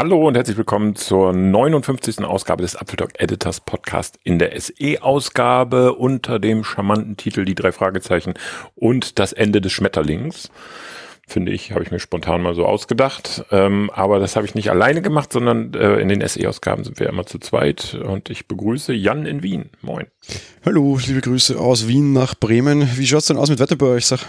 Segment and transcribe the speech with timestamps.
[0.00, 2.24] Hallo und herzlich willkommen zur 59.
[2.24, 8.32] Ausgabe des Apfeltalk Editors Podcast in der SE-Ausgabe unter dem charmanten Titel Die drei Fragezeichen
[8.74, 10.50] und das Ende des Schmetterlings.
[11.28, 13.44] Finde ich, habe ich mir spontan mal so ausgedacht.
[13.50, 17.06] Ähm, aber das habe ich nicht alleine gemacht, sondern äh, in den SE-Ausgaben sind wir
[17.06, 17.92] immer zu zweit.
[18.02, 19.68] Und ich begrüße Jan in Wien.
[19.82, 20.06] Moin.
[20.64, 22.88] Hallo, liebe Grüße aus Wien nach Bremen.
[22.96, 24.06] Wie schaut es denn aus mit Wetter bei euch?
[24.06, 24.20] Sag?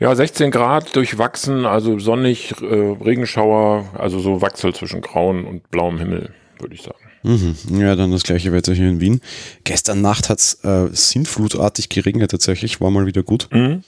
[0.00, 5.98] Ja, 16 Grad durchwachsen, also sonnig, äh, Regenschauer, also so Wachsel zwischen grauen und blauem
[5.98, 6.98] Himmel, würde ich sagen.
[7.24, 7.80] Mhm.
[7.80, 9.20] Ja, dann das gleiche Wetter hier in Wien.
[9.64, 13.48] Gestern Nacht hat es äh, sinnflutartig geregnet tatsächlich, war mal wieder gut.
[13.50, 13.82] Mhm.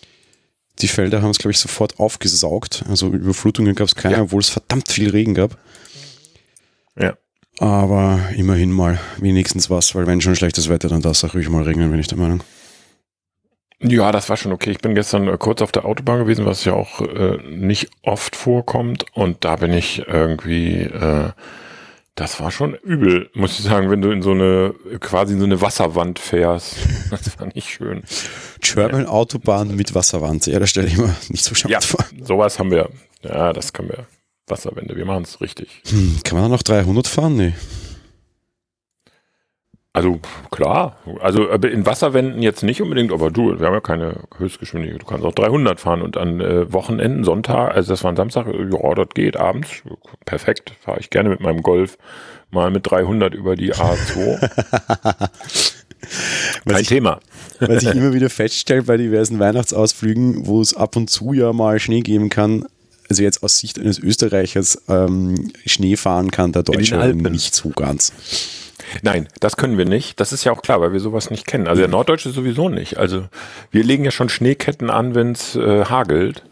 [0.81, 2.85] Die Felder haben es, glaube ich, sofort aufgesaugt.
[2.89, 4.23] Also Überflutungen gab es keine, ja.
[4.23, 5.59] obwohl es verdammt viel Regen gab.
[6.99, 7.15] Ja.
[7.59, 11.49] Aber immerhin mal wenigstens was, weil wenn schon schlechtes Wetter, dann darf es auch ruhig
[11.49, 12.43] mal regnen, bin ich der Meinung.
[13.83, 14.71] Ja, das war schon okay.
[14.71, 18.37] Ich bin gestern äh, kurz auf der Autobahn gewesen, was ja auch äh, nicht oft
[18.37, 19.07] vorkommt.
[19.15, 21.31] Und da bin ich irgendwie, äh,
[22.15, 25.47] das war schon übel, muss ich sagen, wenn du in so eine, quasi in so
[25.47, 26.77] eine Wasserwand fährst.
[27.11, 28.05] Das war nicht schön.
[28.61, 30.47] German Autobahn mit Wasserwand.
[30.47, 32.05] Ja, da stelle ich mir nicht so scharf ja, vor.
[32.23, 32.89] Sowas haben wir.
[33.23, 34.07] Ja, das können wir.
[34.47, 35.83] Wasserwände, wir machen es richtig.
[35.89, 37.37] Hm, kann man da noch 300 fahren?
[37.37, 37.55] Nee.
[39.93, 40.21] Also
[40.53, 45.03] klar, also in Wasserwänden jetzt nicht unbedingt, aber du, wir haben ja keine Höchstgeschwindigkeit.
[45.03, 48.47] Du kannst auch 300 fahren und an äh, Wochenenden, Sonntag, also das war ein Samstag,
[48.47, 49.83] ja, das geht abends,
[50.27, 51.99] perfekt, fahre ich gerne mit meinem Golf
[52.53, 54.39] mal mit 300 über die A2.
[56.69, 57.19] Kein ich, Thema.
[57.59, 61.81] Was ich immer wieder feststelle bei diversen Weihnachtsausflügen, wo es ab und zu ja mal
[61.81, 62.65] Schnee geben kann,
[63.09, 68.13] also jetzt aus Sicht eines Österreichers ähm, Schnee fahren kann der Deutsche nicht so ganz.
[69.03, 70.21] Nein, das können wir nicht.
[70.21, 71.69] Das ist ja auch klar, weil wir sowas nicht kennen.
[71.69, 72.99] Also der Norddeutsche sowieso nicht.
[72.99, 73.29] Also
[73.71, 76.45] wir legen ja schon Schneeketten an, wenn es äh, hagelt.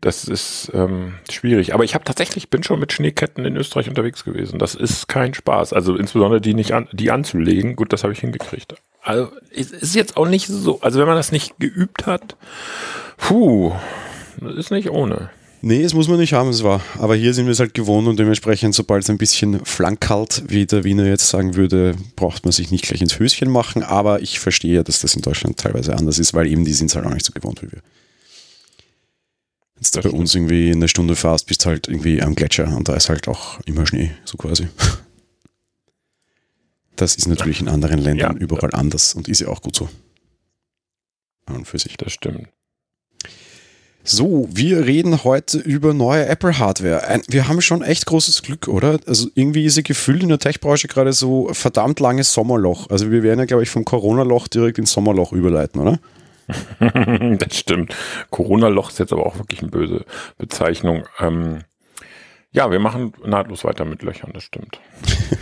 [0.00, 1.74] Das ist ähm, schwierig.
[1.74, 4.58] Aber ich habe tatsächlich bin schon mit Schneeketten in Österreich unterwegs gewesen.
[4.58, 5.72] Das ist kein Spaß.
[5.72, 7.76] Also insbesondere die nicht an, die anzulegen.
[7.76, 8.74] Gut, das habe ich hingekriegt.
[9.02, 10.80] Also es ist jetzt auch nicht so.
[10.80, 12.36] Also wenn man das nicht geübt hat,
[13.16, 13.72] puh,
[14.40, 15.30] das ist nicht ohne.
[15.64, 16.82] Nee, es muss man nicht haben, es war.
[16.98, 20.66] Aber hier sind wir es halt gewohnt und dementsprechend, sobald es ein bisschen flankalt, wie
[20.66, 23.84] der Wiener jetzt sagen würde, braucht man sich nicht gleich ins Höschen machen.
[23.84, 26.88] Aber ich verstehe ja, dass das in Deutschland teilweise anders ist, weil eben die sind
[26.88, 27.80] es halt auch nicht so gewohnt wie wir.
[29.76, 33.08] Jetzt bei uns irgendwie eine Stunde fast bist halt irgendwie am Gletscher und da ist
[33.08, 34.66] halt auch immer Schnee, so quasi.
[36.96, 39.88] Das ist natürlich in anderen Ländern ja, überall anders und ist ja auch gut so.
[41.46, 41.96] An und für sich.
[41.96, 42.48] Das stimmt.
[44.04, 47.20] So, wir reden heute über neue Apple-Hardware.
[47.28, 48.98] Wir haben schon echt großes Glück, oder?
[49.06, 52.90] Also irgendwie ist ja gefühlt in der Tech-Branche gerade so verdammt langes Sommerloch.
[52.90, 56.00] Also wir werden ja, glaube ich, vom Corona-Loch direkt ins Sommerloch überleiten, oder?
[57.38, 57.94] das stimmt.
[58.30, 60.04] Corona-Loch ist jetzt aber auch wirklich eine böse
[60.36, 61.04] Bezeichnung.
[61.20, 61.60] Ähm,
[62.54, 64.78] ja, wir machen nahtlos weiter mit Löchern, das stimmt.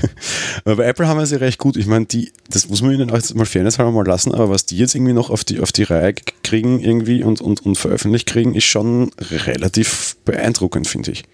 [0.65, 1.77] bei Apple haben wir sie recht gut.
[1.77, 4.49] Ich meine, die, das muss man ihnen auch jetzt mal fairness halber mal lassen, aber
[4.49, 7.77] was die jetzt irgendwie noch auf die, auf die Reihe kriegen irgendwie und, und, und
[7.77, 11.25] veröffentlicht kriegen, ist schon relativ beeindruckend, finde ich.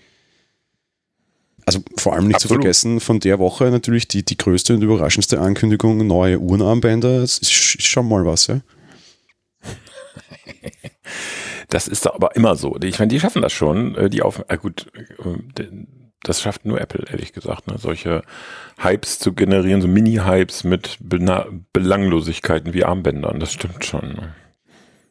[1.66, 2.54] Also vor allem nicht Absolut.
[2.58, 7.36] zu vergessen, von der Woche natürlich die, die größte und überraschendste Ankündigung, neue Uhrenarmbänder, das
[7.38, 8.60] ist, ist schon mal was, ja.
[11.68, 12.76] Das ist aber immer so.
[12.82, 13.94] Ich meine, die schaffen das schon.
[13.96, 14.86] Äh, die auf, äh gut,
[15.58, 15.64] äh,
[16.22, 17.76] das schafft nur Apple, ehrlich gesagt, ne?
[17.78, 18.22] solche
[18.78, 23.38] Hypes zu generieren, so Mini-Hypes mit Bena Belanglosigkeiten wie Armbändern.
[23.40, 24.14] Das stimmt schon.
[24.14, 24.34] Ne?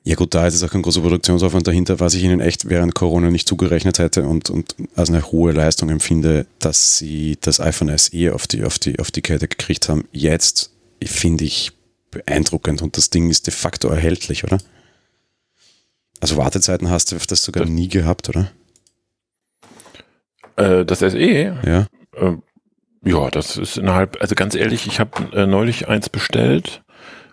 [0.03, 2.93] Ja gut, da ist es auch ein großer Produktionsaufwand dahinter, was ich ihnen echt während
[2.93, 7.97] Corona nicht zugerechnet hätte und, und als eine hohe Leistung empfinde, dass sie das iPhone
[7.97, 10.05] SE auf die, auf die, auf die Kette gekriegt haben.
[10.11, 10.71] Jetzt
[11.03, 11.71] finde ich
[12.11, 14.59] beeindruckend und das Ding ist de facto erhältlich, oder?
[16.21, 18.51] Also Wartezeiten hast du das sogar das, nie gehabt, oder?
[20.55, 21.17] Äh, das SE?
[21.65, 21.87] Ja.
[22.15, 22.37] Äh,
[23.03, 26.81] ja, das ist innerhalb, also ganz ehrlich, ich habe äh, neulich eins bestellt.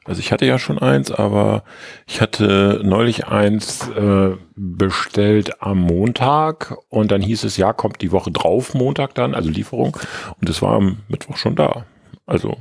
[0.05, 1.63] Also ich hatte ja schon eins, aber
[2.07, 8.11] ich hatte neulich eins äh, bestellt am Montag und dann hieß es, ja, kommt die
[8.11, 9.97] Woche drauf, Montag dann, also Lieferung.
[10.41, 11.87] Und es war am Mittwoch schon da.
[12.27, 12.57] Also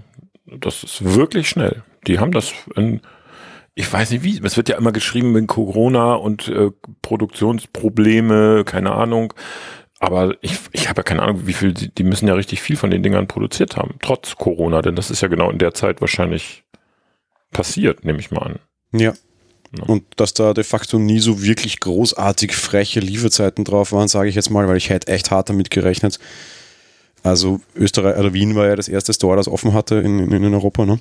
[0.45, 1.84] das ist wirklich schnell.
[2.06, 3.01] Die haben das in
[3.73, 6.71] ich weiß nicht wie, es wird ja immer geschrieben mit Corona und äh,
[7.01, 9.33] Produktionsprobleme, keine Ahnung.
[10.00, 12.75] Aber ich, ich habe ja keine Ahnung, wie viel, die, die müssen ja richtig viel
[12.75, 16.01] von den Dingern produziert haben, trotz Corona, denn das ist ja genau in der Zeit
[16.01, 16.63] wahrscheinlich
[17.51, 18.59] passiert, nehme ich mal an.
[18.94, 19.13] Ja.
[19.77, 19.83] ja.
[19.85, 24.35] Und dass da de facto nie so wirklich großartig freche Lieferzeiten drauf waren, sage ich
[24.35, 26.19] jetzt mal, weil ich hätte echt hart damit gerechnet.
[27.23, 30.53] Also Österreich oder Wien war ja das erste Store, das offen hatte in, in, in
[30.53, 31.00] Europa, ne?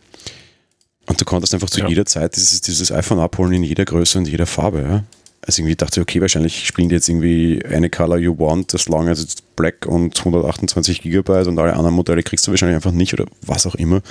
[1.06, 1.88] Und du konntest einfach zu ja.
[1.88, 4.82] jeder Zeit dieses, dieses iPhone abholen in jeder Größe und jeder Farbe.
[4.82, 5.05] Ja?
[5.43, 8.88] Also irgendwie dachte ich, okay, wahrscheinlich spielen die jetzt irgendwie eine Color You Want, das
[8.88, 12.93] long as it's black und 128 Gigabyte und alle anderen Modelle kriegst du wahrscheinlich einfach
[12.93, 14.02] nicht oder was auch immer.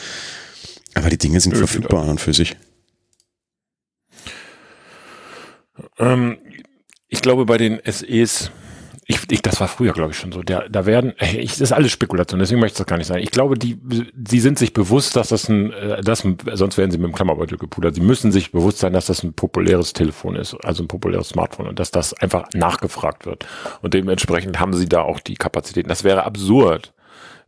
[0.95, 2.57] Aber die Dinge sind Nö, verfügbar an und für sich.
[5.99, 6.37] Ähm,
[7.07, 8.51] ich glaube, bei den SEs,
[9.11, 10.43] ich, ich, das war früher, glaube ich, schon so.
[10.43, 13.23] Der, da werden, ich, das ist alles Spekulation, deswegen möchte ich das gar nicht sagen.
[13.23, 13.79] Ich glaube, die,
[14.13, 16.23] die sind sich bewusst, dass das ein, äh, das,
[16.53, 17.95] sonst werden sie mit dem Klammerbeutel gepudert.
[17.95, 21.67] Sie müssen sich bewusst sein, dass das ein populäres Telefon ist, also ein populäres Smartphone
[21.67, 23.47] und dass das einfach nachgefragt wird.
[23.81, 25.89] Und dementsprechend haben sie da auch die Kapazitäten.
[25.89, 26.93] Das wäre absurd,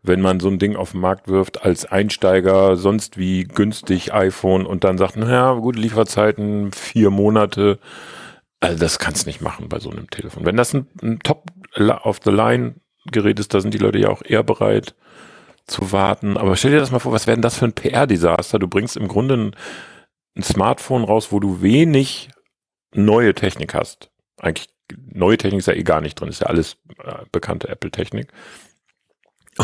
[0.01, 4.65] wenn man so ein Ding auf den Markt wirft als Einsteiger, sonst wie günstig iPhone
[4.65, 7.77] und dann sagt, naja, gute Lieferzeiten, vier Monate.
[8.61, 10.45] Also das kannst du nicht machen bei so einem Telefon.
[10.45, 14.95] Wenn das ein, ein Top-of-the-Line-Gerät ist, da sind die Leute ja auch eher bereit
[15.65, 16.37] zu warten.
[16.37, 18.59] Aber stell dir das mal vor, was wäre denn das für ein PR-Desaster?
[18.59, 19.55] Du bringst im Grunde ein,
[20.37, 22.29] ein Smartphone raus, wo du wenig
[22.93, 24.11] neue Technik hast.
[24.37, 24.69] Eigentlich
[25.11, 28.31] neue Technik ist ja eh gar nicht drin, ist ja alles äh, bekannte Apple-Technik.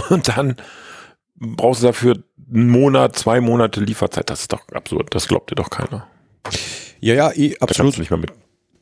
[0.09, 0.55] Und dann
[1.35, 4.29] brauchst du dafür einen Monat, zwei Monate Lieferzeit.
[4.29, 5.13] Das ist doch absurd.
[5.13, 6.07] Das glaubt dir doch keiner.
[6.99, 7.95] Ja, ja, eh, Da kannst absolut.
[7.95, 8.31] du nicht mehr mit,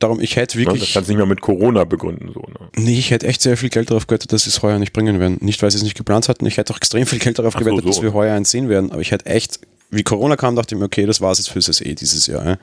[0.05, 0.65] Darum, ich hätte ne?
[0.65, 0.93] das wirklich.
[0.93, 2.31] kannst du nicht mehr mit Corona begründen.
[2.31, 2.69] So, ne?
[2.75, 5.19] Nee, ich hätte echt sehr viel Geld darauf gewettet, dass sie es heuer nicht bringen
[5.19, 5.39] werden.
[5.41, 6.45] Nicht, weil sie es nicht geplant hatten.
[6.45, 7.89] Ich hätte auch extrem viel Geld darauf so, gewettet, so.
[7.89, 8.91] dass wir heuer eins sehen werden.
[8.91, 11.49] Aber ich hätte echt, wie Corona kam, dachte ich mir, okay, das war es jetzt
[11.49, 12.45] fürs SE dieses Jahr.
[12.45, 12.57] Ja.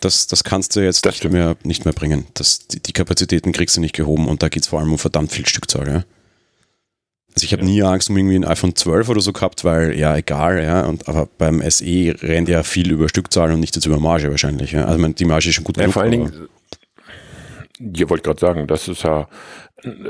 [0.00, 2.24] Das, das kannst du jetzt Das nicht mehr, nicht mehr bringen.
[2.32, 4.98] Das, die, die Kapazitäten kriegst du nicht gehoben und da geht es vor allem um
[4.98, 5.86] verdammt viel Stückzahl.
[5.86, 6.04] Ja.
[7.34, 7.68] Also ich habe Ja.
[7.68, 10.84] nie Angst um irgendwie ein iPhone 12 oder so gehabt, weil ja, egal, ja.
[10.86, 14.72] Und, aber beim SE rennt ja viel über Stückzahl und nicht jetzt über Marge wahrscheinlich.
[14.72, 14.84] Ja.
[14.84, 16.48] Also meine, die Marge ist schon gut Ja, genug, vor allen Dingen,
[17.78, 19.28] ihr wollt gerade sagen, das ist ja,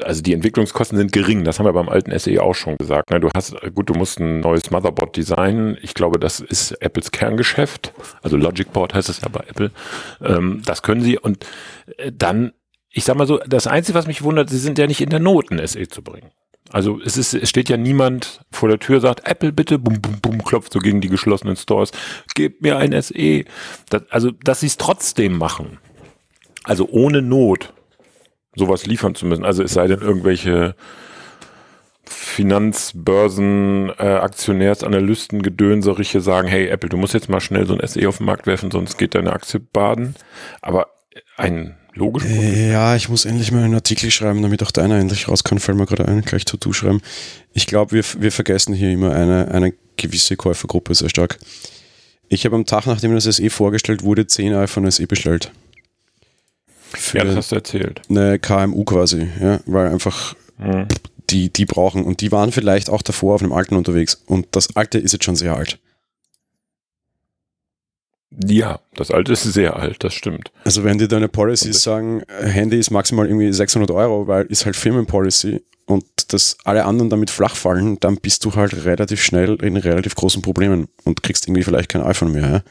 [0.03, 3.11] also die Entwicklungskosten sind gering, das haben wir beim alten SE auch schon gesagt.
[3.11, 3.21] ne?
[3.21, 5.77] Du hast, gut, du musst ein neues Motherboard designen.
[5.83, 7.93] Ich glaube, das ist Apples Kerngeschäft.
[8.23, 9.71] Also Logic Board heißt es ja bei Apple.
[10.25, 11.47] Ähm, das können sie und
[11.99, 12.53] äh, dann,
[12.91, 15.21] ich sag mal so, das Einzige, was mich wundert, sie sind ja nicht in der
[15.21, 16.31] Not, ein SE zu bringen.
[16.73, 20.21] Also es ist, es steht ja niemand vor der Tür, sagt, Apple bitte, bum, bum,
[20.21, 21.91] bum, klopft so gegen die geschlossenen Stores,
[22.35, 23.45] gebt mir ein SE.
[23.89, 25.79] Das, also, dass sie es trotzdem machen.
[26.65, 27.73] Also ohne Not
[28.55, 29.45] sowas liefern zu müssen.
[29.45, 30.75] Also es sei denn irgendwelche
[32.05, 38.09] Finanzbörsen, äh, Aktionärsanalysten, Gedönseriche sagen, hey Apple, du musst jetzt mal schnell so ein SE
[38.09, 40.15] auf den Markt werfen, sonst geht deine Aktie baden.
[40.61, 40.89] Aber
[41.37, 45.45] ein logischen Ja, ich muss endlich mal einen Artikel schreiben, damit auch deiner endlich raus
[45.45, 45.59] kann.
[45.59, 47.01] Fällt mir gerade ein, gleich zu du schreiben.
[47.53, 51.39] Ich glaube, wir, wir vergessen hier immer eine, eine gewisse Käufergruppe sehr stark.
[52.29, 55.51] Ich habe am Tag, nachdem das SE vorgestellt wurde, 10 iPhone SE bestellt.
[56.93, 58.03] Für Ja, das hast du erzählt.
[58.09, 60.87] eine KMU quasi, ja, weil einfach Mhm.
[61.31, 64.77] die, die brauchen und die waren vielleicht auch davor auf einem alten unterwegs und das
[64.77, 65.79] alte ist jetzt schon sehr alt.
[68.31, 70.53] Ja, das alte ist sehr alt, das stimmt.
[70.65, 74.67] Also wenn die deine Policies sagen, äh, Handy ist maximal irgendwie 600 Euro, weil ist
[74.67, 79.57] halt Firmenpolicy und dass alle anderen damit flach fallen, dann bist du halt relativ schnell
[79.63, 82.51] in relativ großen Problemen und kriegst irgendwie vielleicht kein iPhone mehr.
[82.51, 82.63] Ja?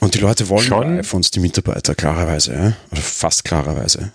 [0.00, 0.98] Und die Leute wollen Schon?
[0.98, 2.72] iPhones, die Mitarbeiter, klarerweise, ja?
[2.90, 4.12] oder fast klarerweise.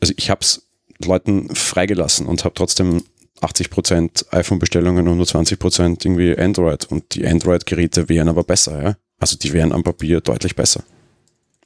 [0.00, 0.66] Also ich habe es
[1.04, 3.04] Leuten freigelassen und habe trotzdem
[3.40, 6.86] 80% iPhone-Bestellungen und nur 20% irgendwie Android.
[6.86, 8.96] Und die Android-Geräte wären aber besser, ja.
[9.20, 10.84] Also die wären am Papier deutlich besser.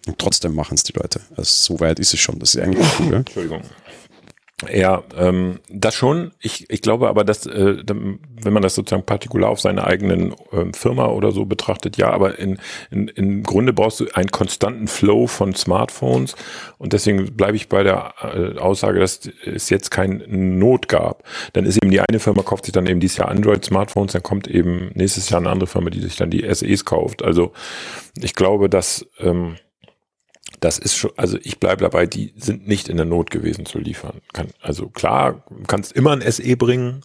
[0.06, 1.20] Und trotzdem machen es die Leute.
[1.36, 2.38] Also so weit ist es schon.
[2.38, 3.18] Das ist eigentlich cool, ja.
[3.18, 3.62] Entschuldigung.
[4.70, 6.32] Ja, ähm, das schon.
[6.38, 10.72] Ich, ich glaube aber, dass, äh, wenn man das sozusagen partikular auf seine eigenen ähm,
[10.72, 12.58] Firma oder so betrachtet, ja, aber in,
[12.90, 16.36] in, im Grunde brauchst du einen konstanten Flow von Smartphones
[16.78, 21.24] und deswegen bleibe ich bei der äh, Aussage, dass es jetzt keine Not gab.
[21.54, 24.46] Dann ist eben die eine Firma kauft sich dann eben dieses Jahr Android-Smartphones, dann kommt
[24.46, 27.22] eben nächstes Jahr eine andere Firma, die sich dann die SEs kauft.
[27.22, 27.52] Also
[28.20, 29.56] ich glaube, dass ähm,
[30.62, 33.78] das ist schon, also ich bleibe dabei, die sind nicht in der Not gewesen zu
[33.78, 34.20] liefern.
[34.32, 37.02] Kann, also klar, du kannst immer ein SE bringen,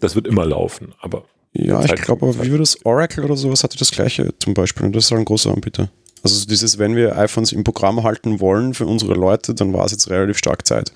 [0.00, 2.84] das wird immer laufen, aber Ja, ich Zeit- glaube, aber wie war das?
[2.84, 4.86] Oracle oder sowas hatte das gleiche zum Beispiel.
[4.86, 5.88] Und das ist auch ein großer Anbieter.
[6.22, 9.84] Also so dieses, wenn wir iPhones im Programm halten wollen für unsere Leute, dann war
[9.84, 10.90] es jetzt relativ stark Zeit.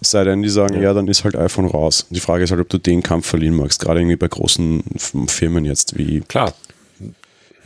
[0.00, 0.82] Es sei denn, die sagen, ja.
[0.82, 0.94] Ja.
[0.94, 2.06] dann ist halt iPhone raus.
[2.10, 3.80] Die Frage ist halt, ob du den Kampf verlieren magst.
[3.80, 4.84] Gerade irgendwie bei großen
[5.26, 6.54] Firmen jetzt wie, klar.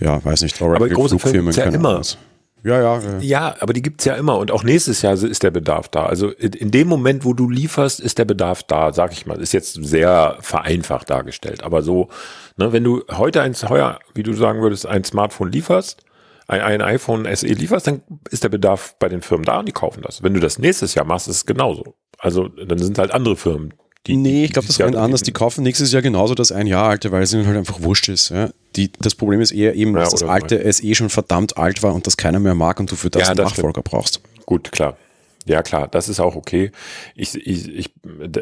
[0.00, 1.98] ja, weiß nicht, Oracle, Aber große Firmen gibt's ja immer.
[2.00, 2.16] Was.
[2.64, 3.56] Ja, ja, ja.
[3.60, 6.06] Aber die gibt's ja immer und auch nächstes Jahr ist der Bedarf da.
[6.06, 9.40] Also in, in dem Moment, wo du lieferst, ist der Bedarf da, sag ich mal.
[9.40, 12.08] Ist jetzt sehr vereinfacht dargestellt, aber so,
[12.56, 16.04] ne, wenn du heute eins heuer, wie du sagen würdest, ein Smartphone lieferst,
[16.46, 19.72] ein, ein iPhone SE lieferst, dann ist der Bedarf bei den Firmen da und die
[19.72, 20.22] kaufen das.
[20.22, 21.96] Wenn du das nächstes Jahr machst, ist es genauso.
[22.18, 23.74] Also dann sind halt andere Firmen,
[24.06, 25.22] Die, nee, ich glaube, das rennt anders.
[25.22, 28.08] Die kaufen nächstes Jahr genauso das ein Jahr alte, weil es ihnen halt einfach wurscht
[28.08, 28.30] ist.
[28.30, 28.50] Ja.
[28.74, 30.82] Die, das Problem ist eher eben, dass ja, das alte so.
[30.82, 33.28] SE schon verdammt alt war und das keiner mehr mag und du für das ja,
[33.28, 33.84] einen das Nachfolger stimmt.
[33.84, 34.20] brauchst.
[34.44, 34.96] Gut, klar.
[35.44, 36.70] Ja, klar, das ist auch okay.
[37.16, 37.90] Ich, ich, ich,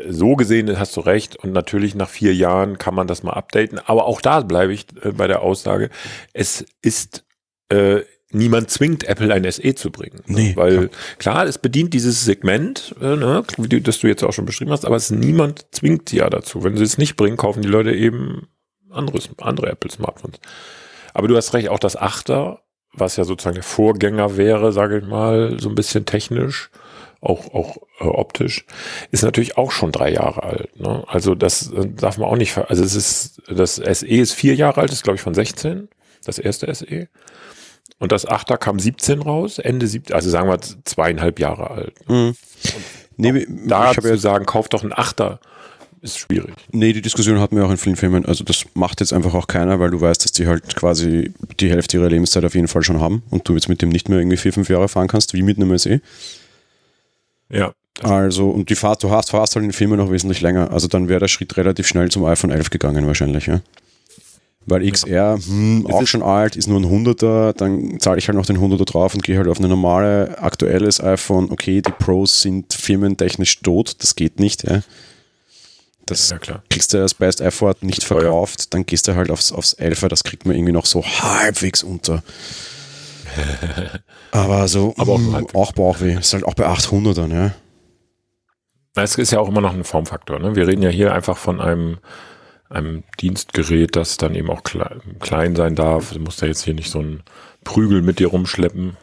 [0.09, 1.37] so gesehen hast du recht.
[1.37, 3.79] Und natürlich nach vier Jahren kann man das mal updaten.
[3.79, 5.91] Aber auch da bleibe ich äh, bei der Aussage.
[6.33, 7.25] Es ist,
[7.71, 8.01] äh,
[8.33, 10.21] niemand zwingt Apple ein SE zu bringen.
[10.27, 10.41] Ne?
[10.41, 10.91] Nee, Weil klar.
[11.19, 13.43] klar, es bedient dieses Segment, äh, ne,
[13.83, 16.63] das du jetzt auch schon beschrieben hast, aber es niemand zwingt sie ja dazu.
[16.63, 18.49] Wenn sie es nicht bringen, kaufen die Leute eben
[18.91, 20.39] anderes, andere Apple-Smartphones.
[21.15, 22.61] Aber du hast recht, auch das Achter,
[22.93, 26.71] was ja sozusagen der Vorgänger wäre, sage ich mal, so ein bisschen technisch,
[27.21, 28.65] auch, auch äh, optisch,
[29.11, 30.81] ist natürlich auch schon drei Jahre alt.
[30.81, 31.05] Ne?
[31.07, 34.81] Also das äh, darf man auch nicht, also es ist, das SE ist vier Jahre
[34.81, 35.89] alt, ist glaube ich von 16,
[36.25, 37.09] das erste SE.
[38.01, 42.09] Und das Achter kam 17 raus, Ende 17, also sagen wir zweieinhalb Jahre alt.
[42.09, 42.35] Mhm.
[43.17, 45.39] Nee, da zu ja sagen, kauf doch ein Achter,
[46.01, 46.55] ist schwierig.
[46.73, 48.25] Nee, die Diskussion hatten wir auch in vielen Filmen.
[48.25, 51.69] Also das macht jetzt einfach auch keiner, weil du weißt, dass die halt quasi die
[51.69, 54.19] Hälfte ihrer Lebenszeit auf jeden Fall schon haben und du jetzt mit dem nicht mehr
[54.19, 56.01] irgendwie vier, fünf Jahre fahren kannst, wie mit einem SE.
[57.51, 57.73] Ja.
[58.03, 60.71] Also, und die Fahrt, du hast, fahrst halt in den Filmen noch wesentlich länger.
[60.71, 63.61] Also dann wäre der Schritt relativ schnell zum iPhone 11 gegangen wahrscheinlich, ja.
[64.67, 68.47] Weil XR, hm, auch schon alt, ist nur ein 100er, dann zahle ich halt noch
[68.47, 71.51] den 100er drauf und gehe halt auf eine normale, aktuelles iPhone.
[71.51, 74.83] Okay, die Pros sind firmentechnisch tot, das geht nicht, ja.
[76.07, 76.39] Das ja,
[76.69, 80.25] kriegst du als Best Effort nicht verkauft, dann gehst du halt aufs, aufs 11er, das
[80.25, 82.23] kriegt man irgendwie noch so halbwegs unter.
[84.33, 86.19] Aber so, Aber auch, mh, auch Bauchweh.
[86.19, 87.53] Ist halt auch bei 800ern, ja.
[88.97, 90.39] Es ist ja auch immer noch ein Formfaktor.
[90.41, 90.57] Ne?
[90.57, 91.99] Wir reden ja hier einfach von einem,
[92.71, 96.13] einem Dienstgerät, das dann eben auch klein sein darf.
[96.13, 97.23] Du musst ja jetzt hier nicht so einen
[97.65, 98.97] Prügel mit dir rumschleppen.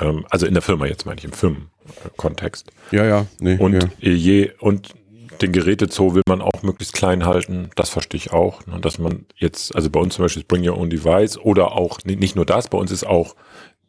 [0.00, 2.70] Ähm, also in der Firma jetzt meine ich, im Firmenkontext.
[2.90, 3.26] Ja, ja.
[3.38, 4.10] Nee, und ja.
[4.10, 4.94] je, und
[5.42, 7.70] den Gerätezoo will man auch möglichst klein halten.
[7.76, 8.66] Das verstehe ich auch.
[8.66, 8.80] Ne?
[8.80, 12.00] Dass man jetzt, also bei uns zum Beispiel ist Bring Your Own Device oder auch,
[12.04, 13.36] nicht nur das, bei uns ist auch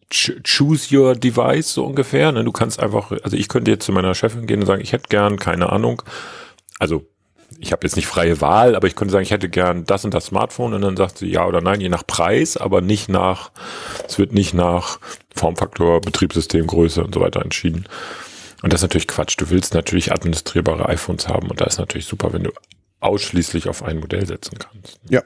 [0.09, 2.31] Choose Your Device so ungefähr.
[2.31, 2.43] Ne?
[2.43, 5.09] Du kannst einfach, also ich könnte jetzt zu meiner Chefin gehen und sagen, ich hätte
[5.09, 6.01] gern, keine Ahnung,
[6.79, 7.05] also
[7.59, 10.13] ich habe jetzt nicht freie Wahl, aber ich könnte sagen, ich hätte gern das und
[10.13, 13.51] das Smartphone und dann sagt sie ja oder nein, je nach Preis, aber nicht nach,
[14.07, 14.99] es wird nicht nach
[15.35, 17.85] Formfaktor, Betriebssystem, Größe und so weiter entschieden.
[18.63, 19.35] Und das ist natürlich Quatsch.
[19.37, 22.51] Du willst natürlich administrierbare iPhones haben und da ist natürlich super, wenn du
[22.99, 24.99] ausschließlich auf ein Modell setzen kannst.
[25.09, 25.21] Ja.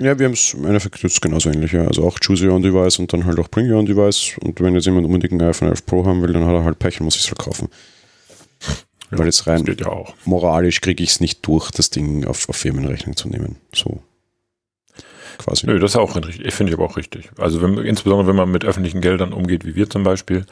[0.00, 1.72] Ja, wir haben es im Endeffekt jetzt genauso ähnlich.
[1.72, 1.86] Ja.
[1.86, 4.36] Also auch Choose Your Own Device und dann halt auch Bring Your Own Device.
[4.40, 6.78] Und wenn jetzt jemand unbedingt ein iPhone 11 Pro haben will, dann hat er halt
[6.78, 7.68] Pech und muss es verkaufen.
[9.12, 12.56] Ja, Weil jetzt rein ja moralisch kriege ich es nicht durch, das Ding auf, auf
[12.56, 13.56] Firmenrechnung zu nehmen.
[13.74, 14.02] So
[15.38, 15.66] quasi.
[15.66, 17.30] Nö, das ist auch richtig, finde ich aber auch richtig.
[17.38, 20.46] Also wenn, insbesondere wenn man mit öffentlichen Geldern umgeht, wie wir zum Beispiel,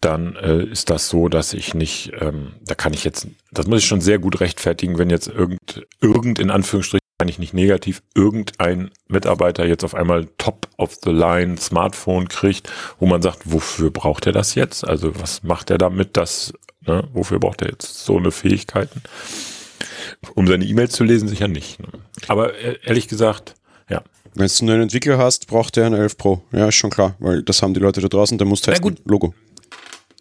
[0.00, 3.80] dann äh, ist das so, dass ich nicht, ähm, da kann ich jetzt, das muss
[3.80, 8.02] ich schon sehr gut rechtfertigen, wenn jetzt irgend, irgend in Anführungsstrichen kann ich nicht negativ,
[8.16, 13.90] irgendein Mitarbeiter jetzt auf einmal top of the line Smartphone kriegt, wo man sagt, wofür
[13.90, 14.86] braucht er das jetzt?
[14.86, 16.52] Also was macht er damit, dass,
[16.86, 19.02] ne, wofür braucht er jetzt so eine Fähigkeiten?
[20.34, 21.80] Um seine E-Mails zu lesen, sicher nicht.
[21.80, 21.88] Ne?
[22.28, 23.54] Aber äh, ehrlich gesagt,
[23.88, 24.02] ja,
[24.34, 26.42] wenn du einen Entwickler hast, braucht der einen 11 Pro.
[26.52, 28.98] Ja, ist schon klar, weil das haben die Leute da draußen, der muss testen.
[29.04, 29.34] Logo.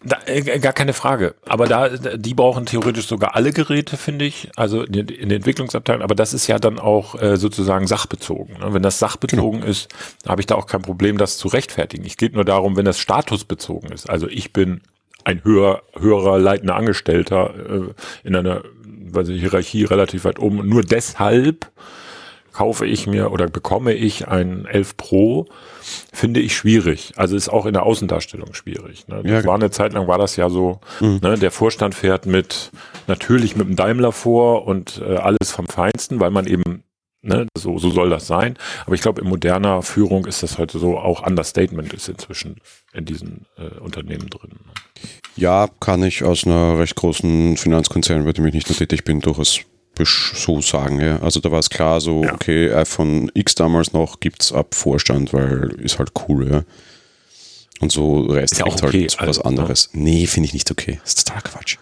[0.03, 1.35] Da, äh, gar keine Frage.
[1.45, 4.49] Aber da, die brauchen theoretisch sogar alle Geräte, finde ich.
[4.55, 6.01] Also in, in der Entwicklungsabteilung.
[6.01, 8.57] Aber das ist ja dann auch äh, sozusagen sachbezogen.
[8.59, 8.73] Ne?
[8.73, 9.71] Wenn das sachbezogen genau.
[9.71, 9.89] ist,
[10.27, 12.03] habe ich da auch kein Problem, das zu rechtfertigen.
[12.05, 14.09] Es geht nur darum, wenn das statusbezogen ist.
[14.09, 14.81] Also ich bin
[15.23, 18.63] ein höher, höherer leitender Angestellter äh, in einer
[19.15, 20.67] also Hierarchie relativ weit oben.
[20.67, 21.71] Nur deshalb
[22.53, 25.45] kaufe ich mir oder bekomme ich ein 11 Pro,
[26.11, 27.13] finde ich schwierig.
[27.15, 29.07] Also ist auch in der Außendarstellung schwierig.
[29.07, 29.21] Ne?
[29.25, 31.19] Ja, war eine Zeit lang war das ja so, mhm.
[31.21, 32.71] ne, der Vorstand fährt mit,
[33.07, 36.83] natürlich mit dem Daimler vor und äh, alles vom Feinsten, weil man eben,
[37.21, 38.57] ne, so, so soll das sein.
[38.85, 42.57] Aber ich glaube, in moderner Führung ist das heute so, auch Understatement ist inzwischen
[42.93, 44.51] in diesen äh, Unternehmen drin.
[44.51, 44.71] Ne?
[45.35, 49.21] Ja, kann ich aus einer recht großen Finanzkonzern, bei dem ich nicht nur tätig bin,
[49.21, 49.61] durchaus
[50.03, 50.99] so sagen.
[50.99, 51.19] Ja.
[51.21, 52.33] Also da war es klar, so, ja.
[52.33, 56.63] okay, iPhone X damals noch gibt es ab Vorstand, weil ist halt cool, ja.
[57.81, 59.89] Und so Rest ist ja auch okay, halt was also, anderes.
[59.93, 60.03] Ne?
[60.03, 60.99] Nee, finde ich nicht okay.
[61.03, 61.77] Das ist total Quatsch.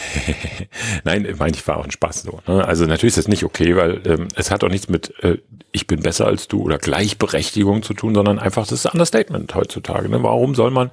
[1.04, 2.40] Nein, meine ich war auch ein Spaß so.
[2.46, 2.64] Ne?
[2.66, 5.38] Also natürlich ist das nicht okay, weil ähm, es hat auch nichts mit äh,
[5.72, 9.54] ich bin besser als du oder Gleichberechtigung zu tun, sondern einfach das ist ein Understatement
[9.54, 10.08] heutzutage.
[10.08, 10.22] Ne?
[10.22, 10.90] Warum soll man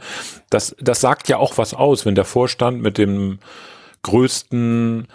[0.50, 0.76] das?
[0.80, 3.40] Das sagt ja auch was aus, wenn der Vorstand mit dem
[4.04, 5.08] größten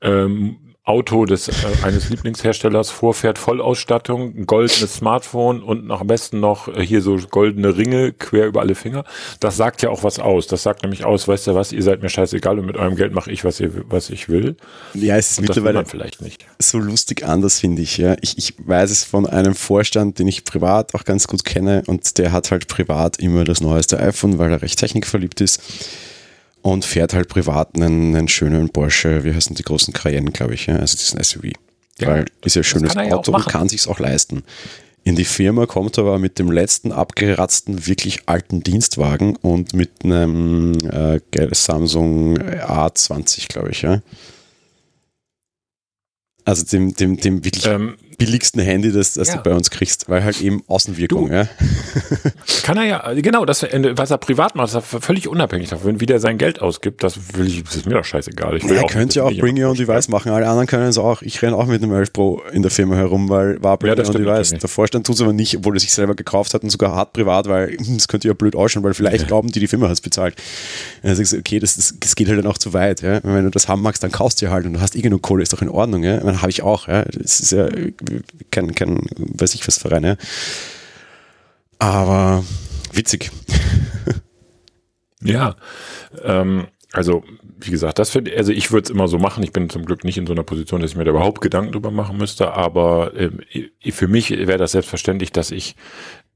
[0.00, 1.52] ähm, Auto des äh,
[1.84, 7.76] eines Lieblingsherstellers vorfährt, Vollausstattung, ein goldenes Smartphone und am besten noch äh, hier so goldene
[7.76, 9.04] Ringe quer über alle Finger.
[9.38, 10.48] Das sagt ja auch was aus.
[10.48, 13.12] Das sagt nämlich aus, weißt du was, ihr seid mir scheißegal und mit eurem Geld
[13.12, 14.56] mache ich, was, ihr, was ich will.
[14.94, 16.44] Ja, es ist Und mittlerweile vielleicht nicht.
[16.58, 17.98] so lustig anders, finde ich.
[17.98, 18.16] Ja.
[18.20, 22.18] Ich, ich weiß es von einem Vorstand, den ich privat auch ganz gut kenne und
[22.18, 25.62] der hat halt privat immer das neueste iPhone, weil er recht technikverliebt ist
[26.62, 30.66] und fährt halt privat einen, einen schönen Porsche, wie heißen die großen Cayenne, glaube ich,
[30.66, 30.76] ja?
[30.76, 31.52] also diesen SUV.
[31.98, 34.44] Ja, weil ist ja ein schönes Auto und kann sich's auch leisten.
[35.04, 40.04] In die Firma kommt er aber mit dem letzten abgeratzten, wirklich alten Dienstwagen und mit
[40.04, 41.20] einem äh,
[41.52, 44.00] Samsung A20, glaube ich, ja.
[46.44, 49.36] Also dem, dem, dem wirklich Ähm, billigsten Handy, das, das Ja.
[49.36, 51.46] du bei uns kriegst, weil halt eben Außenwirkung, Du, ja.
[52.62, 56.00] Kann er ja, genau, das, was er privat macht, ist er völlig unabhängig davon.
[56.00, 58.56] Wie der sein Geld ausgibt, das will ich, das ist mir doch scheißegal.
[58.56, 60.98] Ich will Er könnte ja auch Bring Your Own Device machen, alle anderen können es
[60.98, 61.22] auch.
[61.22, 63.98] Ich renne auch mit einem 11 Pro in der Firma herum, weil war Bring Ja,
[63.98, 64.50] Your Own Device.
[64.50, 67.12] Der Vorstand tut es aber nicht, obwohl er sich selber gekauft hat und sogar hart
[67.12, 70.00] privat, weil das könnte ja blöd ausschauen, weil vielleicht glauben die, die Firma hat es
[70.00, 70.34] bezahlt.
[71.02, 73.02] Dann du, okay, das, das, das geht halt dann auch zu weit.
[73.02, 73.20] Ja.
[73.22, 75.22] Wenn du das haben magst, dann kaufst du ja halt und du hast eh genug
[75.22, 76.02] Kohle, ist doch in Ordnung.
[76.02, 76.18] Ja.
[76.18, 76.88] Dann habe ich auch.
[76.88, 77.04] Ja.
[77.04, 77.68] Das ist ja
[78.50, 80.04] kein, kein weiß ich was Verein.
[80.04, 80.16] Ja.
[81.78, 82.44] Aber
[82.92, 83.30] witzig.
[85.24, 85.56] Ja,
[86.24, 87.22] ähm, also
[87.60, 89.42] wie gesagt, das finde also ich würde es immer so machen.
[89.44, 91.72] Ich bin zum Glück nicht in so einer Position, dass ich mir da überhaupt Gedanken
[91.72, 93.12] drüber machen müsste, aber
[93.54, 95.76] i- für mich wäre das selbstverständlich, dass ich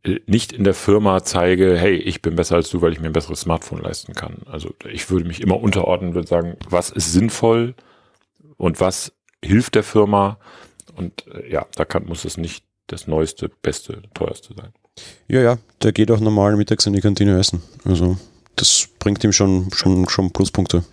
[0.05, 3.07] äh, nicht in der Firma zeige, hey, ich bin besser als du, weil ich mir
[3.09, 4.39] ein besseres Smartphone leisten kann.
[4.47, 7.75] Also ich würde mich immer unterordnen, würde sagen, was ist sinnvoll
[8.57, 9.13] und was
[9.45, 10.39] hilft der Firma
[10.97, 14.73] und äh, ja, da kann, muss es nicht das neueste, beste, teuerste sein.
[15.29, 17.63] Ja, ja, der geht auch normal mittags in die Kantine essen.
[17.85, 18.17] Also
[18.55, 20.85] das bringt ihm schon, schon, schon Pluspunkte.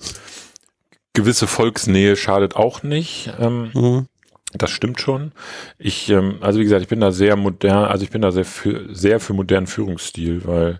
[1.14, 3.32] Gewisse Volksnähe schadet auch nicht.
[3.40, 4.08] Ähm, Mhm.
[4.56, 5.32] Das stimmt schon.
[5.80, 8.46] Ich, ähm, also wie gesagt, ich bin da sehr modern, also ich bin da sehr
[8.46, 10.80] für, sehr für modernen Führungsstil, weil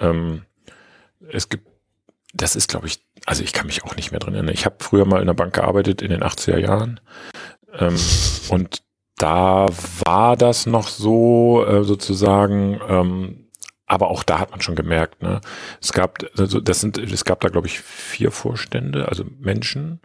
[0.00, 0.42] ähm,
[1.30, 1.68] es gibt,
[2.32, 4.54] das ist, glaube ich, also ich kann mich auch nicht mehr drin erinnern.
[4.54, 7.00] Ich habe früher mal in der Bank gearbeitet in den 80er Jahren
[7.78, 7.96] ähm,
[8.48, 8.82] und
[9.16, 9.68] da
[10.04, 13.48] war das noch so äh, sozusagen, ähm,
[13.86, 15.40] aber auch da hat man schon gemerkt, ne?
[15.80, 20.00] Es gab, also das sind, es gab da glaube ich vier Vorstände, also Menschen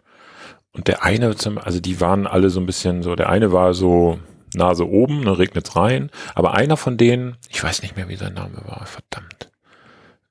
[0.72, 4.20] und der eine, also die waren alle so ein bisschen so, der eine war so
[4.54, 8.34] Nase oben, ne, regnet's rein, aber einer von denen, ich weiß nicht mehr, wie sein
[8.34, 9.50] Name war, verdammt.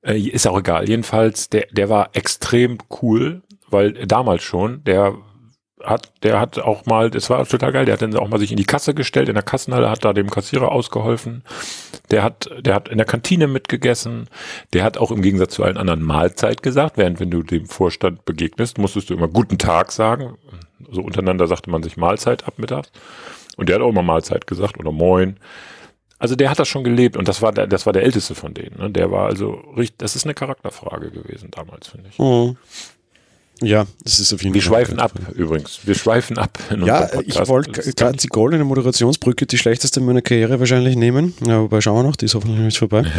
[0.01, 0.87] Äh, ist auch egal.
[0.87, 5.15] Jedenfalls, der, der war extrem cool, weil damals schon, der
[5.83, 8.51] hat, der hat auch mal, das war total geil, der hat dann auch mal sich
[8.51, 11.43] in die Kasse gestellt, in der Kassenhalle, hat da dem Kassierer ausgeholfen.
[12.11, 14.27] Der hat, der hat in der Kantine mitgegessen.
[14.73, 18.25] Der hat auch im Gegensatz zu allen anderen Mahlzeit gesagt, während wenn du dem Vorstand
[18.25, 20.37] begegnest, musstest du immer guten Tag sagen.
[20.91, 22.91] So untereinander sagte man sich Mahlzeit ab mittags.
[23.57, 25.37] Und der hat auch immer Mahlzeit gesagt oder Moin.
[26.17, 28.53] Also der hat das schon gelebt und das war der, das war der älteste von
[28.53, 28.77] denen.
[28.77, 28.89] Ne?
[28.89, 32.19] Der war also richtig, das ist eine Charakterfrage gewesen damals, finde ich.
[32.19, 32.57] Mhm.
[33.61, 34.69] Ja, das ist auf jeden Wir Fall.
[34.85, 35.79] schweifen ab übrigens.
[35.83, 36.57] Wir schweifen ab.
[36.85, 41.33] Ja, ich wollte gerade die goldene Moderationsbrücke, die schlechteste meiner Karriere wahrscheinlich nehmen.
[41.45, 43.03] Ja, wobei schauen wir noch, die ist hoffentlich nicht vorbei.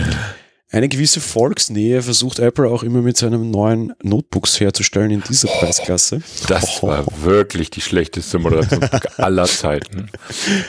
[0.72, 6.22] Eine gewisse Volksnähe versucht Apple auch immer mit seinen neuen Notebooks herzustellen in dieser Preisklasse.
[6.46, 10.08] Das war wirklich die schlechteste Moderationsbrücke aller Zeiten.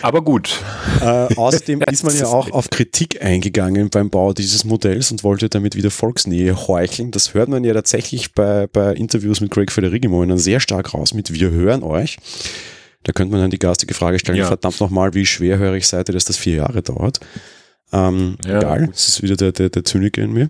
[0.01, 0.57] Aber gut.
[1.01, 5.49] Äh, außerdem ist man ja auch auf Kritik eingegangen beim Bau dieses Modells und wollte
[5.49, 7.11] damit wieder Volksnähe heucheln.
[7.11, 11.13] Das hört man ja tatsächlich bei, bei Interviews mit Craig Federighi momentan sehr stark raus
[11.13, 12.17] mit Wir hören euch.
[13.03, 14.47] Da könnte man dann die garstige Frage stellen, Ja.
[14.47, 17.19] verdammt nochmal, wie schwerhörig seid ihr, dass das vier Jahre dauert?
[17.91, 20.49] Ähm, Ja, egal, das ist wieder der, der, der Zyniker in mir.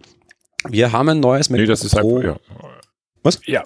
[0.70, 2.18] Wir haben ein neues Nee, das ist Pro.
[2.20, 2.40] einfach, ja.
[3.24, 3.40] Was?
[3.46, 3.64] Ja.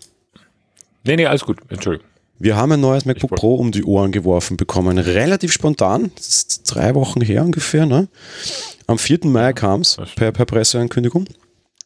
[1.03, 1.59] Nee, nee, alles gut.
[1.69, 2.07] Entschuldigung.
[2.39, 4.97] Wir haben ein neues MacBook Pro um die Ohren geworfen bekommen.
[4.97, 6.11] Relativ spontan.
[6.15, 7.85] Das ist drei Wochen her ungefähr.
[7.85, 8.07] Ne?
[8.87, 9.19] Am 4.
[9.25, 11.25] Mai kam es per, per Presseankündigung.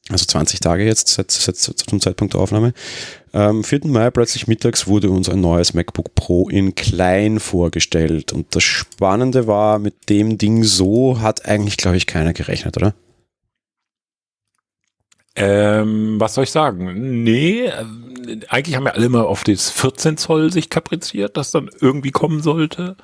[0.10, 2.74] Also 20 Tage jetzt seit, seit, zum Zeitpunkt der Aufnahme.
[3.32, 3.82] Am 4.
[3.86, 8.34] Mai plötzlich mittags wurde uns ein neues MacBook Pro in klein vorgestellt.
[8.34, 12.96] Und das Spannende war, mit dem Ding so hat eigentlich, glaube ich, keiner gerechnet, oder?
[15.36, 17.24] Ähm, was soll ich sagen?
[17.24, 17.72] Nee,
[18.50, 22.42] eigentlich haben ja alle mal auf das 14 Zoll sich kapriziert, das dann irgendwie kommen
[22.42, 22.98] sollte.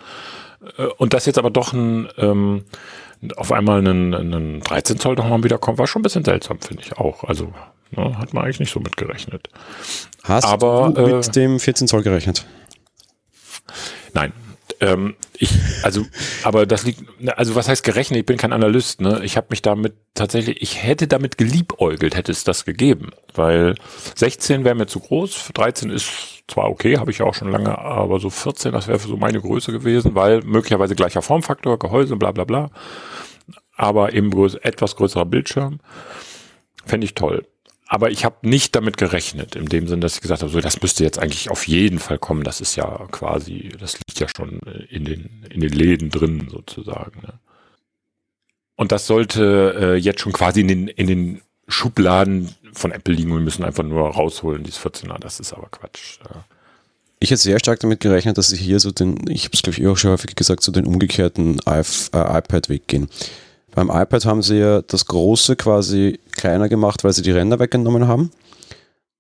[0.78, 2.64] Äh, Und das jetzt aber doch ein, ähm,
[3.34, 6.98] auf einmal einen, einen 13 Zoll nochmal wiederkommt, war schon ein bisschen seltsam, finde ich
[6.98, 7.24] auch.
[7.24, 7.54] Also
[7.92, 9.50] ne, hat man eigentlich nicht so mit gerechnet.
[10.24, 12.46] Hast Aber, du äh, mit dem 14 Zoll gerechnet?
[14.14, 14.34] Nein,
[14.80, 15.52] ähm, ich,
[15.84, 16.06] also,
[16.44, 17.04] aber das liegt,
[17.38, 18.20] also was heißt gerechnet?
[18.20, 19.22] Ich bin kein Analyst, ne?
[19.24, 23.76] Ich habe mich damit tatsächlich, ich hätte damit geliebäugelt, hätte es das gegeben, weil
[24.16, 27.78] 16 wäre mir zu groß, 13 ist zwar okay, habe ich ja auch schon lange,
[27.78, 32.32] aber so 14, das wäre so meine Größe gewesen, weil möglicherweise gleicher Formfaktor, Gehäuse, bla
[32.32, 32.70] bla bla,
[33.76, 35.80] aber eben etwas größerer Bildschirm,
[36.86, 37.46] fände ich toll
[37.88, 40.82] aber ich habe nicht damit gerechnet, in dem Sinn, dass ich gesagt habe, so das
[40.82, 42.44] müsste jetzt eigentlich auf jeden Fall kommen.
[42.44, 47.22] Das ist ja quasi, das liegt ja schon in den, in den Läden drin sozusagen.
[47.22, 47.40] Ne?
[48.76, 53.32] Und das sollte äh, jetzt schon quasi in den, in den Schubladen von Apple liegen
[53.32, 55.20] und müssen einfach nur rausholen, dieses 14er.
[55.20, 56.20] Das ist aber Quatsch.
[56.28, 56.44] Ja.
[57.20, 59.80] Ich hätte sehr stark damit gerechnet, dass sie hier so den, ich habe es glaube
[59.80, 63.10] ich auch schon häufig gesagt, so den umgekehrten äh, iPad-Weg gehen.
[63.76, 68.08] Beim iPad haben sie ja das große quasi kleiner gemacht, weil sie die Ränder weggenommen
[68.08, 68.32] haben.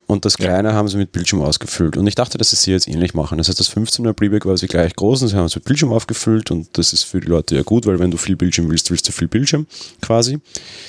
[0.08, 0.76] Und das kleine ja.
[0.76, 1.98] haben sie mit Bildschirm ausgefüllt.
[1.98, 3.38] Und ich dachte, dass sie es jetzt ähnlich machen.
[3.38, 6.52] Das heißt, das 15er Preback quasi gleich groß und sie haben es mit Bildschirm aufgefüllt
[6.52, 9.08] und das ist für die Leute ja gut, weil wenn du viel Bildschirm willst, willst
[9.08, 9.66] du viel Bildschirm
[10.02, 10.40] quasi.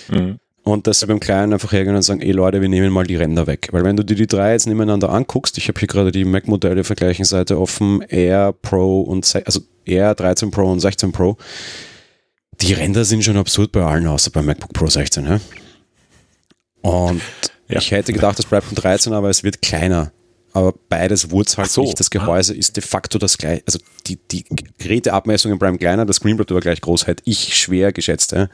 [0.09, 0.38] Mhm.
[0.64, 3.16] Und dass sie beim Kleinen einfach hergehen und sagen, ey Leute, wir nehmen mal die
[3.16, 3.68] Ränder weg.
[3.70, 6.85] Weil wenn du dir die drei jetzt nebeneinander anguckst, ich habe hier gerade die Mac-Modelle
[6.85, 11.37] vergleichen Seite offen, Air Pro und also Air 13 Pro und 16 Pro
[12.61, 15.27] die Ränder sind schon absurd bei allen, außer beim MacBook Pro 16.
[15.27, 15.40] Ja?
[16.83, 17.23] Und
[17.69, 17.79] ja.
[17.79, 20.12] ich hätte gedacht, das bleibt ein 13, aber es wird kleiner.
[20.53, 21.83] Aber beides wurde halt so.
[21.83, 22.01] nicht.
[22.01, 22.57] Das Gehäuse ah.
[22.57, 23.62] ist de facto das gleiche.
[23.66, 24.45] Also die, die
[24.79, 28.33] Geräteabmessungen bleiben kleiner, das Screenpad war gleich groß, hätte ich schwer geschätzt.
[28.33, 28.49] Ja?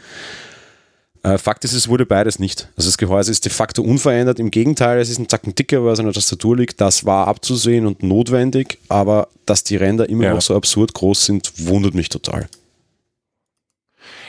[1.22, 2.68] Äh, Fakt ist, es wurde beides nicht.
[2.76, 4.40] Also das Gehäuse ist de facto unverändert.
[4.40, 6.80] Im Gegenteil, es ist ein Zacken dicker, weil es an der Tastatur liegt.
[6.80, 10.34] Das war abzusehen und notwendig, aber dass die Ränder immer ja.
[10.34, 12.48] noch so absurd groß sind, wundert mich total.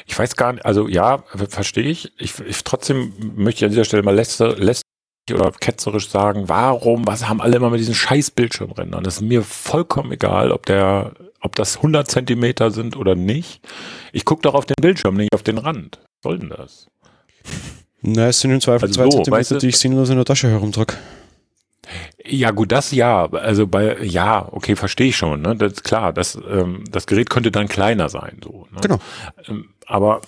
[0.05, 2.11] Ich weiß gar nicht, also ja, verstehe ich.
[2.17, 2.39] ich.
[2.41, 4.83] Ich trotzdem möchte ich an dieser Stelle mal läster, läster
[5.31, 9.03] oder ketzerisch sagen, warum, was haben alle immer mit diesen scheiß Bildschirmrändern?
[9.03, 13.61] Das ist mir vollkommen egal, ob der, ob das 100 Zentimeter sind oder nicht.
[14.11, 15.99] Ich gucke doch auf den Bildschirm, nicht auf den Rand.
[16.01, 16.87] Was soll denn das?
[18.01, 20.17] Na, es sind im Zweifel also zwei so, Zentimeter, weißt du, die ich sinnlos in
[20.17, 20.95] der Tasche herumtrage.
[22.25, 23.25] Ja, gut, das ja.
[23.31, 25.41] Also bei, ja, okay, verstehe ich schon.
[25.41, 25.55] Ne?
[25.55, 26.13] Das ist klar.
[26.13, 28.39] Das, ähm, das Gerät könnte dann kleiner sein.
[28.43, 28.79] So, ne?
[28.81, 28.99] Genau.
[29.47, 30.21] Ähm, aber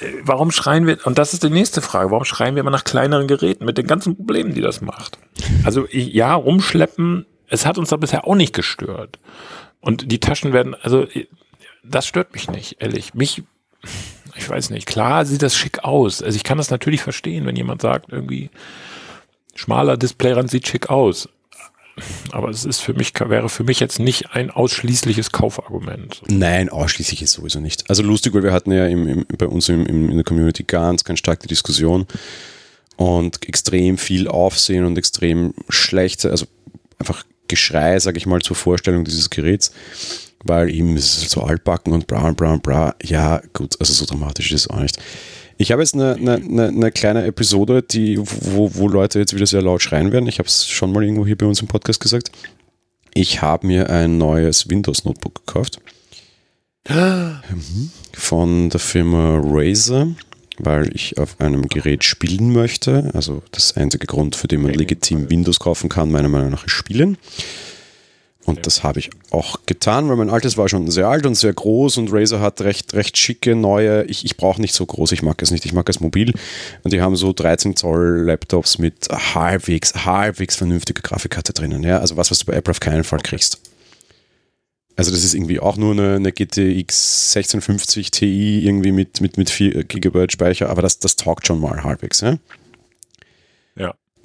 [0.00, 2.84] äh, warum schreien wir, und das ist die nächste Frage, warum schreien wir immer nach
[2.84, 5.18] kleineren Geräten mit den ganzen Problemen, die das macht?
[5.64, 9.18] Also ja, rumschleppen, es hat uns da bisher auch nicht gestört.
[9.80, 11.06] Und die Taschen werden, also
[11.84, 13.14] das stört mich nicht, ehrlich.
[13.14, 13.42] Mich,
[14.34, 16.22] ich weiß nicht, klar sieht das schick aus.
[16.22, 18.50] Also ich kann das natürlich verstehen, wenn jemand sagt, irgendwie,
[19.54, 21.28] schmaler Displayrand sieht schick aus.
[22.32, 26.20] Aber es ist für mich, wäre für mich jetzt nicht ein ausschließliches Kaufargument.
[26.28, 27.88] Nein, ausschließlich ist sowieso nicht.
[27.88, 31.04] Also lustig, weil wir hatten ja im, im, bei uns im, in der Community ganz,
[31.04, 32.06] ganz stark die Diskussion
[32.96, 36.46] und extrem viel Aufsehen und extrem schlechte, also
[36.98, 39.70] einfach Geschrei, sage ich mal, zur Vorstellung dieses Geräts,
[40.42, 42.96] weil eben es ist so altbacken und bla bla bla.
[43.02, 44.98] Ja, gut, also so dramatisch ist es auch nicht.
[45.58, 49.62] Ich habe jetzt eine, eine, eine, kleine Episode, die, wo, wo Leute jetzt wieder sehr
[49.62, 50.26] laut schreien werden.
[50.26, 52.30] Ich habe es schon mal irgendwo hier bei uns im Podcast gesagt.
[53.14, 55.80] Ich habe mir ein neues Windows-Notebook gekauft.
[58.12, 60.08] Von der Firma Razer,
[60.58, 63.10] weil ich auf einem Gerät spielen möchte.
[63.14, 66.72] Also das einzige Grund, für den man legitim Windows kaufen kann, meiner Meinung nach, ist
[66.72, 67.16] Spielen.
[68.46, 71.52] Und das habe ich auch getan, weil mein altes war schon sehr alt und sehr
[71.52, 74.04] groß und Razer hat recht, recht schicke neue.
[74.04, 76.32] Ich, ich brauche nicht so groß, ich mag es nicht, ich mag es mobil.
[76.84, 81.82] Und die haben so 13 Zoll Laptops mit halbwegs, halbwegs vernünftiger Grafikkarte drinnen.
[81.82, 81.98] Ja?
[81.98, 83.60] Also was, was du bei Apple auf keinen Fall kriegst.
[84.94, 89.50] Also das ist irgendwie auch nur eine, eine GTX 1650 Ti irgendwie mit, mit, mit
[89.50, 92.20] 4 GB Speicher, aber das, das taugt schon mal halbwegs.
[92.20, 92.38] Ja?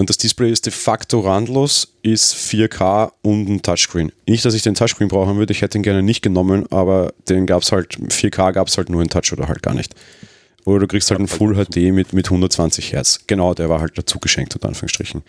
[0.01, 4.11] Und das Display ist de facto randlos, ist 4K und ein Touchscreen.
[4.27, 7.45] Nicht, dass ich den Touchscreen brauchen würde, ich hätte ihn gerne nicht genommen, aber den
[7.45, 9.93] gab es halt, 4K gab es halt nur in Touch oder halt gar nicht.
[10.65, 13.25] Oder du kriegst halt einen Full HD mit, mit 120 Hertz.
[13.27, 15.21] Genau, der war halt dazu geschenkt, unter Anführungsstrichen.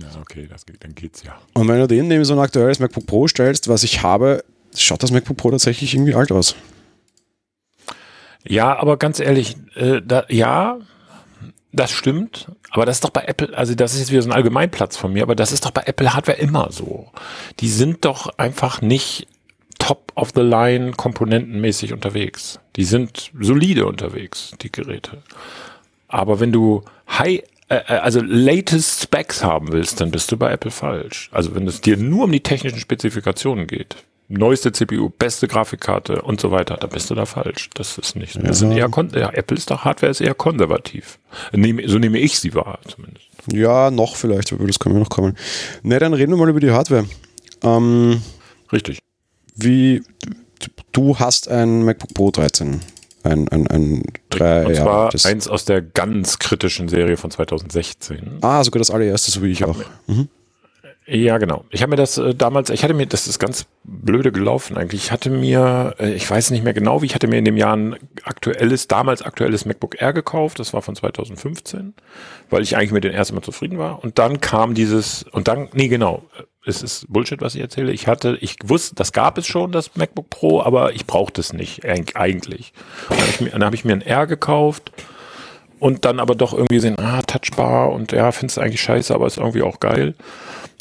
[0.00, 1.40] Ja, okay, das, dann geht's ja.
[1.54, 4.42] Und wenn du den neben so ein aktuelles MacBook Pro stellst, was ich habe,
[4.74, 6.56] schaut das MacBook Pro tatsächlich irgendwie alt aus.
[8.42, 10.80] Ja, aber ganz ehrlich, äh, da, ja,
[11.72, 14.34] das stimmt, aber das ist doch bei Apple, also das ist jetzt wieder so ein
[14.34, 17.08] Allgemeinplatz von mir, aber das ist doch bei Apple Hardware immer so.
[17.60, 19.28] Die sind doch einfach nicht
[19.78, 22.58] top of the line komponentenmäßig unterwegs.
[22.76, 25.22] Die sind solide unterwegs, die Geräte.
[26.08, 30.50] Aber wenn du high, äh, äh, also latest Specs haben willst, dann bist du bei
[30.50, 31.30] Apple falsch.
[31.32, 33.96] Also wenn es dir nur um die technischen Spezifikationen geht,
[34.30, 37.68] neueste CPU, beste Grafikkarte und so weiter, da bist du da falsch.
[37.74, 38.36] Das ist nicht.
[38.36, 38.52] Das ja.
[38.52, 38.88] sind eher
[39.20, 41.18] ja, Apple ist doch Hardware ist eher konservativ.
[41.52, 43.26] so nehme ich sie wahr, zumindest.
[43.52, 45.36] Ja, noch vielleicht, aber das können wir noch kommen.
[45.82, 47.06] Ne, dann reden wir mal über die Hardware.
[47.62, 48.22] Ähm,
[48.72, 49.00] Richtig.
[49.56, 50.02] Wie
[50.92, 52.80] du hast ein MacBook Pro 13.
[53.22, 58.38] Ein, ein, ein drei Und zwar eins aus der ganz kritischen Serie von 2016.
[58.40, 59.76] Ah, sogar das allererste, so wie ich, ich auch.
[60.06, 60.28] Mhm.
[61.12, 61.64] Ja, genau.
[61.70, 65.02] Ich habe mir das äh, damals, ich hatte mir, das ist ganz blöde gelaufen eigentlich.
[65.02, 67.56] Ich hatte mir, äh, ich weiß nicht mehr genau, wie ich hatte mir in dem
[67.56, 70.60] Jahr ein aktuelles, damals aktuelles MacBook Air gekauft.
[70.60, 71.94] Das war von 2015,
[72.48, 74.04] weil ich eigentlich mit den ersten Mal zufrieden war.
[74.04, 76.22] Und dann kam dieses, und dann, nee, genau,
[76.64, 77.90] es ist Bullshit, was ich erzähle.
[77.90, 81.52] Ich hatte, ich wusste, das gab es schon, das MacBook Pro, aber ich brauchte es
[81.52, 82.72] nicht, eigentlich.
[83.40, 84.92] Und dann habe ich, mir, ein R gekauft
[85.80, 89.26] und dann aber doch irgendwie gesehen, ah, Touchbar und ja, findest du eigentlich scheiße, aber
[89.26, 90.14] ist irgendwie auch geil.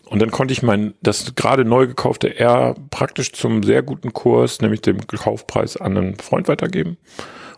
[0.09, 4.59] Und dann konnte ich mein, das gerade neu gekaufte R praktisch zum sehr guten Kurs,
[4.59, 6.97] nämlich dem Kaufpreis an einen Freund weitergeben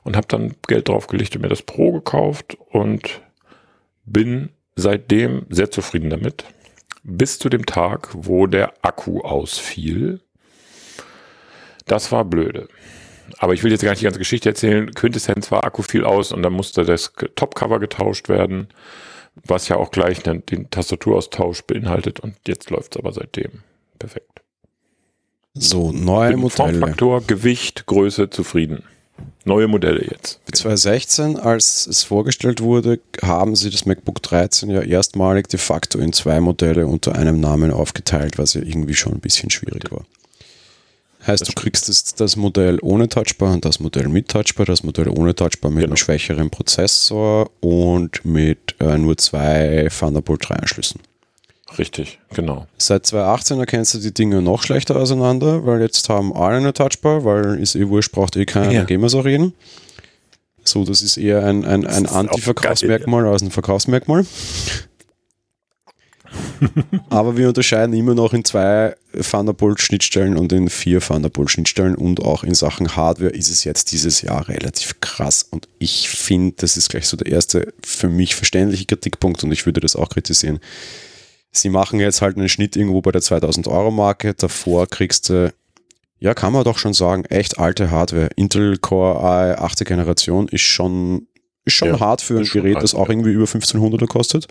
[0.04, 3.22] und habe dann Geld draufgelegt und mir das Pro gekauft und
[4.06, 6.44] bin seitdem sehr zufrieden damit.
[7.04, 10.20] Bis zu dem Tag, wo der Akku ausfiel.
[11.86, 12.68] Das war blöde.
[13.38, 14.92] Aber ich will jetzt gar nicht die ganze Geschichte erzählen.
[14.92, 18.68] Quintessenz war, Akku fiel aus und dann musste das Topcover getauscht werden
[19.36, 23.64] was ja auch gleich den, den Tastaturaustausch beinhaltet und jetzt läuft es aber seitdem.
[23.98, 24.42] Perfekt.
[25.54, 26.50] So, neue Modelle.
[26.50, 28.84] Formfaktor, Gewicht, Größe, zufrieden.
[29.44, 30.40] Neue Modelle jetzt.
[30.52, 36.14] 2016, als es vorgestellt wurde, haben sie das MacBook 13 ja erstmalig de facto in
[36.14, 40.06] zwei Modelle unter einem Namen aufgeteilt, was ja irgendwie schon ein bisschen schwierig war.
[41.26, 45.08] Heißt, du kriegst das, das, Modell ohne Touchbar und das Modell mit Touchbar, das Modell
[45.08, 45.92] ohne Touchbar mit genau.
[45.92, 51.02] einem schwächeren Prozessor und mit äh, nur zwei Thunderbolt 3 Anschlüssen.
[51.78, 52.68] Richtig, genau.
[52.78, 57.24] Seit 2018 erkennst du die Dinge noch schlechter auseinander, weil jetzt haben alle eine Touchbar,
[57.24, 58.84] weil ist eh wurscht, braucht eh keiner, ja.
[58.84, 59.54] gehen wir so reden.
[60.64, 64.26] So, das ist eher ein, ein, ein Anti-Verkaufsmerkmal als ein Verkaufsmerkmal.
[67.10, 72.54] Aber wir unterscheiden immer noch in zwei Thunderbolt-Schnittstellen und in vier Thunderbolt-Schnittstellen und auch in
[72.54, 75.46] Sachen Hardware ist es jetzt dieses Jahr relativ krass.
[75.50, 79.66] Und ich finde, das ist gleich so der erste für mich verständliche Kritikpunkt und ich
[79.66, 80.60] würde das auch kritisieren.
[81.52, 84.34] Sie machen jetzt halt einen Schnitt irgendwo bei der 2000 Euro Marke.
[84.34, 85.54] Davor kriegst du,
[86.20, 88.30] ja, kann man doch schon sagen, echt alte Hardware.
[88.38, 89.86] Intel Core i 8.
[89.86, 91.28] Generation ist schon,
[91.66, 94.48] ist schon ja, hart für ein Gerät, alt, das auch irgendwie über 1500er kostet.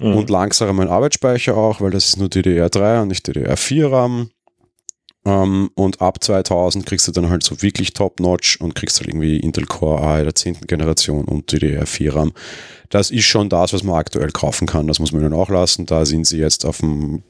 [0.00, 0.16] Mhm.
[0.16, 4.30] Und langsamer Arbeitsspeicher auch, weil das ist nur DDR3 und nicht DDR4 RAM.
[5.26, 9.38] Um, und ab 2000 kriegst du dann halt so wirklich Top-Notch und kriegst halt irgendwie
[9.38, 10.66] Intel Core i der 10.
[10.66, 12.32] Generation und DDR4 RAM.
[12.90, 14.86] Das ist schon das, was man aktuell kaufen kann.
[14.86, 15.86] Das muss man dann auch lassen.
[15.86, 17.22] Da sind sie jetzt auf dem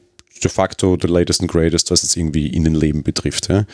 [0.43, 3.47] de facto the latest and greatest, was jetzt irgendwie Innenleben betrifft.
[3.47, 3.65] Ja.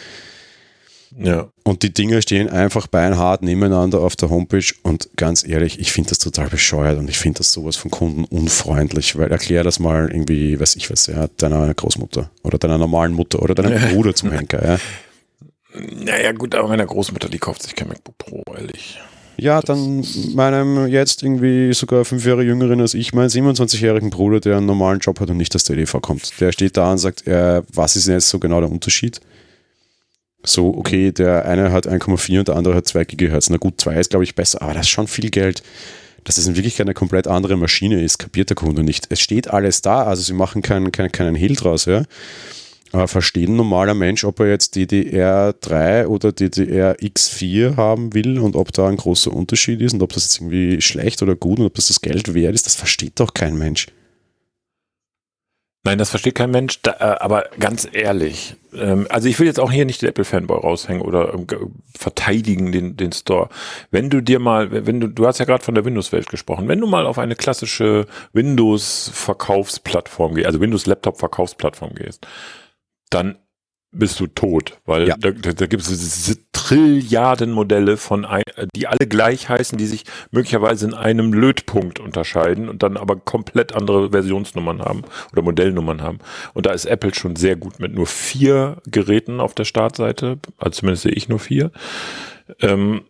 [1.17, 1.49] Ja.
[1.63, 6.09] Und die Dinger stehen einfach beinhart nebeneinander auf der Homepage und ganz ehrlich, ich finde
[6.09, 10.09] das total bescheuert und ich finde das sowas von Kunden unfreundlich, weil erklär das mal
[10.09, 14.31] irgendwie, weiß ich was, ja, deiner Großmutter oder deiner normalen Mutter oder deinem Bruder zum
[14.31, 14.79] Henker, ja.
[16.03, 18.99] Naja, gut, aber meiner Großmutter, die kauft sich kein MacBook Pro, ehrlich.
[19.37, 24.57] Ja, dann meinem jetzt irgendwie sogar fünf Jahre jüngeren als ich, meinen 27-jährigen Bruder, der
[24.57, 26.39] einen normalen Job hat und nicht das DDV kommt.
[26.39, 29.21] Der steht da und sagt, äh, was ist denn jetzt so genau der Unterschied?
[30.43, 33.49] So, okay, der eine hat 1,4 und der andere hat 2 Gigahertz.
[33.49, 35.61] Na gut, 2 ist, glaube ich, besser, aber das ist schon viel Geld.
[36.23, 39.07] Dass es in Wirklichkeit eine komplett andere Maschine ist, kapiert der Kunde nicht.
[39.09, 42.03] Es steht alles da, also sie machen keinen kein, keinen Hehl draus, ja.
[42.91, 48.73] Aber versteht ein normaler Mensch, ob er jetzt DDR3 oder DDR-X4 haben will und ob
[48.73, 51.75] da ein großer Unterschied ist und ob das jetzt irgendwie schlecht oder gut und ob
[51.75, 53.87] das das Geld wert ist, das versteht doch kein Mensch.
[55.83, 59.59] Nein, das versteht kein Mensch, da, äh, aber ganz ehrlich, ähm, also ich will jetzt
[59.59, 61.47] auch hier nicht den Apple-Fanboy raushängen oder ähm,
[61.97, 63.49] verteidigen den, den Store.
[63.89, 66.79] Wenn du dir mal, wenn du, du hast ja gerade von der Windows-Welt gesprochen, wenn
[66.79, 72.27] du mal auf eine klassische Windows-Verkaufsplattform gehst, also Windows-Laptop-Verkaufsplattform gehst,
[73.09, 73.39] dann
[73.91, 75.15] bist du tot, weil ja.
[75.17, 78.43] da, da, da gibt es Trilliarden Modelle von, ein,
[78.75, 83.75] die alle gleich heißen, die sich möglicherweise in einem Lötpunkt unterscheiden und dann aber komplett
[83.75, 85.01] andere Versionsnummern haben
[85.33, 86.19] oder Modellnummern haben.
[86.53, 90.79] Und da ist Apple schon sehr gut mit nur vier Geräten auf der Startseite, also
[90.79, 91.71] zumindest sehe ich nur vier.
[92.61, 93.01] Ähm,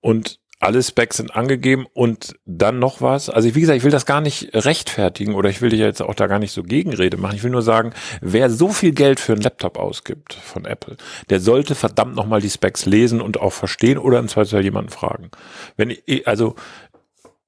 [0.00, 3.30] und alle Specs sind angegeben und dann noch was.
[3.30, 6.14] Also wie gesagt, ich will das gar nicht rechtfertigen oder ich will dir jetzt auch
[6.14, 7.36] da gar nicht so Gegenrede machen.
[7.36, 10.96] Ich will nur sagen, wer so viel Geld für einen Laptop ausgibt von Apple,
[11.30, 15.30] der sollte verdammt nochmal die Specs lesen und auch verstehen oder im Zweifelsfall jemanden fragen.
[15.76, 16.56] Wenn ich, also,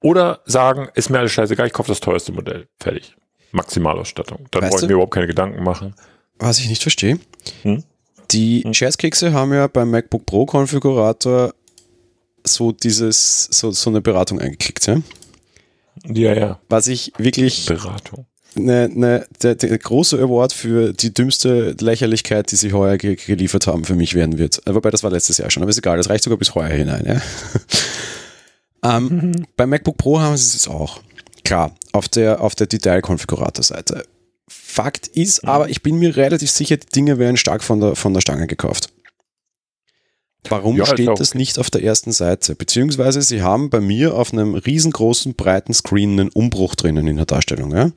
[0.01, 2.69] oder sagen, ist mir alles scheißegal, ich kaufe das teuerste Modell.
[2.79, 3.17] Fertig.
[3.51, 4.47] Maximalausstattung.
[4.53, 5.95] Dann brauche ich mir überhaupt keine Gedanken machen.
[6.39, 7.19] Was ich nicht verstehe.
[7.63, 7.83] Hm?
[8.31, 8.73] Die hm?
[8.73, 11.53] Scherzkekse haben ja beim MacBook Pro Konfigurator
[12.45, 15.01] so dieses, so, so eine Beratung eingeklickt, ja?
[16.05, 16.61] Ja, ja.
[16.69, 18.27] Was ich wirklich Beratung.
[18.57, 23.67] eine, eine, der, der große Award für die dümmste Lächerlichkeit, die sie heuer ge geliefert
[23.67, 24.67] haben, für mich werden wird.
[24.67, 26.69] Äh, wobei das war letztes Jahr schon, aber ist egal, das reicht sogar bis heuer
[26.69, 27.05] hinein.
[27.07, 27.23] Ja?
[28.97, 29.47] ähm, mhm.
[29.57, 31.01] Beim MacBook Pro haben sie es auch.
[31.45, 34.05] Klar, auf der, auf der Detail-Konfigurator-Seite.
[34.49, 35.49] Fakt ist mhm.
[35.49, 38.47] aber, ich bin mir relativ sicher, die Dinge werden stark von der, von der Stange
[38.47, 38.91] gekauft.
[40.49, 42.55] Warum ja, steht das nicht auf der ersten Seite?
[42.55, 47.27] Beziehungsweise sie haben bei mir auf einem riesengroßen, breiten Screen einen Umbruch drinnen in der
[47.27, 47.73] Darstellung.
[47.73, 47.91] Ja,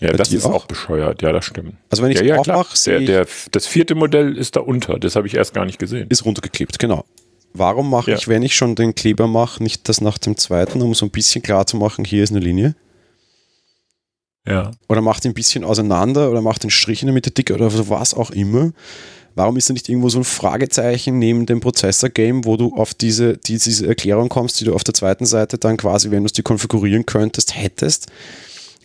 [0.00, 0.54] ja das ist auch?
[0.54, 0.66] auch?
[0.66, 1.22] bescheuert.
[1.22, 1.74] Ja, das stimmt.
[1.88, 4.98] Also wenn ich ja, ja, aufmache, der, der, das vierte Modell ist da unter.
[4.98, 6.08] Das habe ich erst gar nicht gesehen.
[6.08, 7.04] Ist runtergeklebt, genau.
[7.52, 8.16] Warum mache ja.
[8.16, 11.10] ich, wenn ich schon den Kleber mache, nicht das nach dem zweiten, um so ein
[11.10, 12.74] bisschen klar zu machen, hier ist eine Linie?
[14.46, 14.72] Ja.
[14.88, 18.14] Oder macht ein bisschen auseinander oder macht den Strich in der Mitte dicker oder was
[18.14, 18.72] auch immer.
[19.40, 23.38] Warum ist da nicht irgendwo so ein Fragezeichen neben dem Prozessor-Game, wo du auf diese,
[23.38, 26.42] diese Erklärung kommst, die du auf der zweiten Seite dann quasi, wenn du es dir
[26.42, 28.08] konfigurieren könntest, hättest?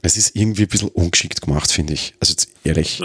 [0.02, 2.13] Es ist irgendwie ein bisschen ungeschickt gemacht, finde ich.
[2.22, 3.04] Also jetzt ehrlich.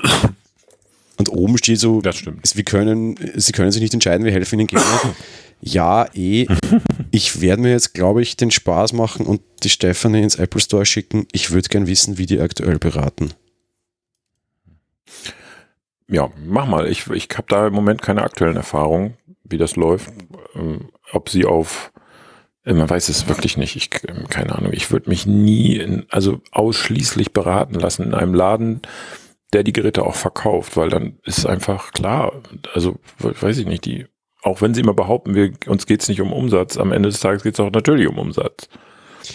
[1.19, 2.55] Und oben steht so, das stimmt.
[2.55, 4.87] Wir können, sie können sich nicht entscheiden, wir helfen ihnen gerne.
[5.61, 6.47] ja, eh.
[7.11, 10.87] Ich werde mir jetzt, glaube ich, den Spaß machen und die Stefanie ins Apple Store
[10.87, 11.27] schicken.
[11.33, 13.35] Ich würde gern wissen, wie die aktuell beraten.
[16.11, 16.89] Ja, mach mal.
[16.89, 20.11] Ich, ich habe da im Moment keine aktuellen Erfahrungen, wie das läuft.
[20.55, 21.93] Ähm, ob sie auf,
[22.65, 23.77] äh, man weiß es wirklich nicht.
[23.77, 24.73] Ich, ähm, keine Ahnung.
[24.73, 28.83] Ich würde mich nie, in, also ausschließlich beraten lassen in einem Laden,
[29.53, 32.33] der die Geräte auch verkauft, weil dann ist einfach klar,
[32.75, 34.07] also weiß ich nicht, die,
[34.43, 37.43] auch wenn sie immer behaupten, wir, uns geht's nicht um Umsatz, am Ende des Tages
[37.43, 38.69] geht's auch natürlich um Umsatz.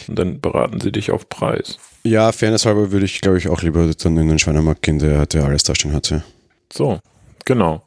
[0.08, 1.80] Und dann beraten sie dich auf Preis.
[2.04, 5.26] Ja, fairness halber würde ich, glaube ich, auch lieber dann in den Schweinemarkt gehen, der,
[5.26, 6.24] der alles da stehen hatte.
[6.72, 7.00] So,
[7.46, 7.86] genau.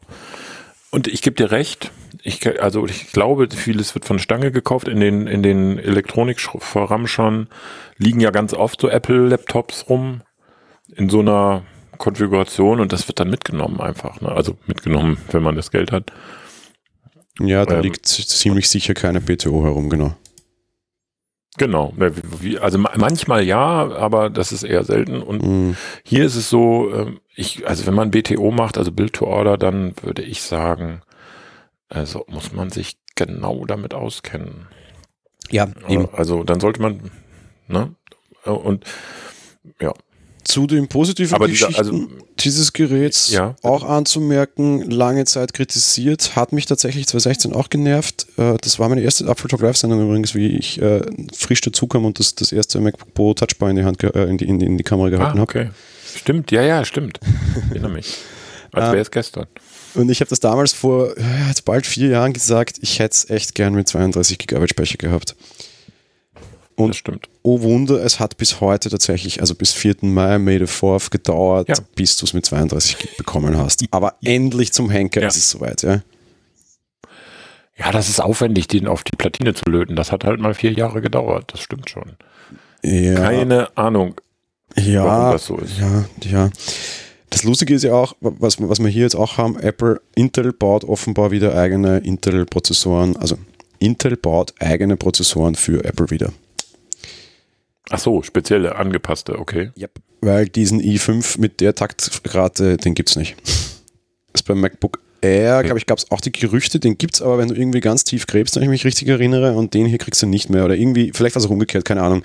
[0.91, 1.91] Und ich gebe dir recht,
[2.23, 4.89] ich, also ich glaube, vieles wird von Stange gekauft.
[4.89, 7.49] In den, in den Elektronik-Verramschern
[7.97, 10.23] liegen ja ganz oft so Apple-Laptops rum
[10.95, 11.63] in so einer
[11.99, 14.21] Konfiguration und das wird dann mitgenommen einfach.
[14.21, 14.31] Ne?
[14.31, 16.13] Also mitgenommen, wenn man das Geld hat.
[17.41, 20.15] Ja, da ähm, liegt ziemlich sicher keine BTO herum, genau.
[21.59, 21.93] Genau,
[22.61, 25.21] also manchmal ja, aber das ist eher selten.
[25.21, 25.77] Und mm.
[26.05, 29.59] hier ist es so, ähm, ich, also wenn man BTO macht, also Build to Order,
[29.59, 31.03] dann würde ich sagen,
[31.89, 34.69] also muss man sich genau damit auskennen.
[35.51, 36.09] Ja, eben.
[36.13, 37.11] Also dann sollte man,
[37.67, 37.95] ne?
[38.45, 38.85] Und
[39.81, 39.93] ja,
[40.49, 42.09] zu den positiven Aber Geschichten dieser, also,
[42.39, 43.55] dieses Geräts ja.
[43.63, 48.27] auch anzumerken, lange Zeit kritisiert, hat mich tatsächlich 2016 auch genervt.
[48.39, 51.03] Äh, das war meine erste Apple Talk Live-Sendung übrigens, wie ich äh,
[51.37, 54.47] frisch dazukam und das, das erste MacBook Pro Touchbar in die, Hand, äh, in die,
[54.47, 55.67] in die, in die Kamera gehalten ah, okay.
[55.67, 55.75] habe.
[56.17, 57.21] Stimmt, ja, ja, stimmt.
[57.67, 58.17] Ich erinnere mich.
[58.73, 59.47] Als wäre es gestern.
[59.95, 61.15] Und ich habe das damals vor
[61.49, 65.35] jetzt bald vier Jahren gesagt, ich hätte es echt gern mit 32 GB Speicher gehabt.
[66.79, 67.29] Und das stimmt.
[67.43, 69.97] oh Wunder, es hat bis heute tatsächlich, also bis 4.
[70.03, 71.75] Mai, May the 4th gedauert, ja.
[71.97, 73.85] bis du es mit 32 Gig bekommen hast.
[73.91, 75.29] Aber endlich zum Henker ja.
[75.29, 76.03] ist es soweit, ja.
[77.77, 79.97] Ja, das ist aufwendig, den auf die Platine zu löten.
[79.97, 81.51] Das hat halt mal vier Jahre gedauert.
[81.53, 82.17] Das stimmt schon.
[82.83, 83.15] Ja.
[83.15, 84.15] Keine Ahnung,
[84.77, 85.79] ja, warum das so ist.
[85.79, 86.51] Ja, ja.
[87.31, 90.85] Das Lustige ist ja auch, was, was wir hier jetzt auch haben, Apple, Intel baut
[90.85, 93.37] offenbar wieder eigene Intel-Prozessoren, also
[93.79, 96.33] Intel baut eigene Prozessoren für Apple wieder.
[97.91, 99.71] Ach so, spezielle, angepasste, okay.
[99.79, 99.93] Yep.
[100.21, 103.37] Weil diesen i5 mit der Taktrate, den gibt es nicht.
[104.33, 107.23] Das ist beim MacBook Air, glaube ich, gab es auch die Gerüchte, den gibt es
[107.23, 109.99] aber, wenn du irgendwie ganz tief gräbst, wenn ich mich richtig erinnere, und den hier
[109.99, 110.65] kriegst du nicht mehr.
[110.65, 112.23] Oder irgendwie, vielleicht war es auch umgekehrt, keine Ahnung.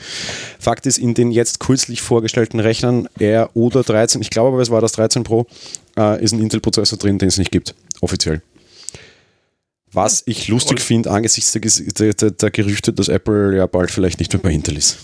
[0.60, 4.70] Fakt ist, in den jetzt kürzlich vorgestellten Rechnern Air oder 13, ich glaube aber, es
[4.70, 5.48] war das 13 Pro,
[5.98, 8.42] äh, ist ein Intel-Prozessor drin, den es nicht gibt, offiziell.
[9.92, 14.34] Was ich lustig finde, angesichts der, der, der Gerüchte, dass Apple ja bald vielleicht nicht
[14.34, 14.98] mehr bei Intel ist.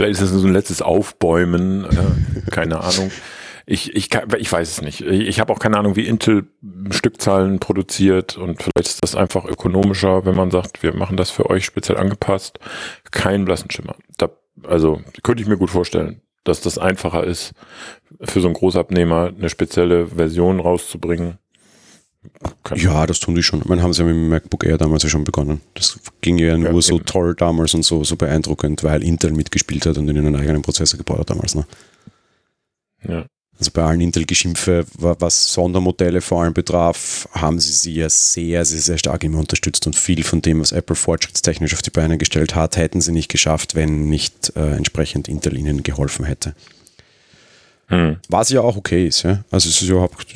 [0.00, 3.10] Vielleicht ist das so ein letztes Aufbäumen, äh, keine Ahnung.
[3.66, 4.08] Ich, ich,
[4.38, 5.02] ich weiß es nicht.
[5.02, 6.46] Ich habe auch keine Ahnung, wie Intel
[6.90, 11.50] Stückzahlen produziert und vielleicht ist das einfach ökonomischer, wenn man sagt, wir machen das für
[11.50, 12.60] euch speziell angepasst.
[13.10, 13.94] Kein blassen Schimmer.
[14.16, 14.30] Da,
[14.62, 17.52] also könnte ich mir gut vorstellen, dass das einfacher ist,
[18.22, 21.36] für so einen Großabnehmer eine spezielle Version rauszubringen
[22.74, 23.62] ja, das tun die schon.
[23.64, 25.60] Man haben sie ja mit dem MacBook Air damals ja schon begonnen.
[25.74, 29.86] Das ging ja nur ja, so toll damals und so, so beeindruckend, weil Intel mitgespielt
[29.86, 31.54] hat und ihnen einen eigenen Prozessor gebaut hat damals.
[31.54, 31.66] Ne?
[33.06, 33.26] Ja.
[33.58, 38.80] Also bei allen Intel-Geschimpfe, was Sondermodelle vor allem betraf, haben sie sie ja sehr, sehr,
[38.80, 42.54] sehr stark immer unterstützt und viel von dem, was Apple fortschrittstechnisch auf die Beine gestellt
[42.54, 46.54] hat, hätten sie nicht geschafft, wenn nicht äh, entsprechend Intel ihnen geholfen hätte.
[47.88, 48.16] Hm.
[48.30, 49.44] Was ja auch okay ist, ja.
[49.50, 50.26] Also es ist überhaupt,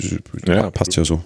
[0.47, 1.23] ja, passt ja so.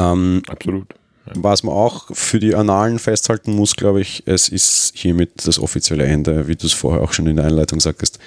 [0.00, 0.94] Ähm, Absolut.
[1.34, 6.04] Was man auch für die Annalen festhalten muss, glaube ich, es ist hiermit das offizielle
[6.04, 8.18] Ende, wie du es vorher auch schon in der Einleitung sagtest,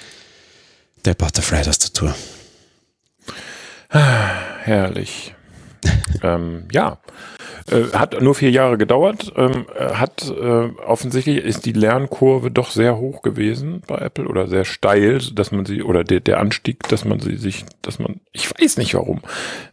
[1.04, 2.14] der Butterfly-Tastatur.
[3.90, 5.34] Herrlich.
[6.22, 6.98] ähm, ja.
[7.70, 12.70] Äh, hat nur vier Jahre gedauert, ähm, äh, hat äh, offensichtlich ist die Lernkurve doch
[12.70, 16.86] sehr hoch gewesen bei Apple oder sehr steil, dass man sie oder der, der Anstieg,
[16.88, 19.22] dass man sie sich, dass man, ich weiß nicht warum.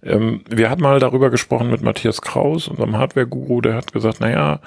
[0.03, 4.61] Ähm, wir hatten mal darüber gesprochen mit Matthias Kraus, unserem Hardware-Guru, der hat gesagt, naja,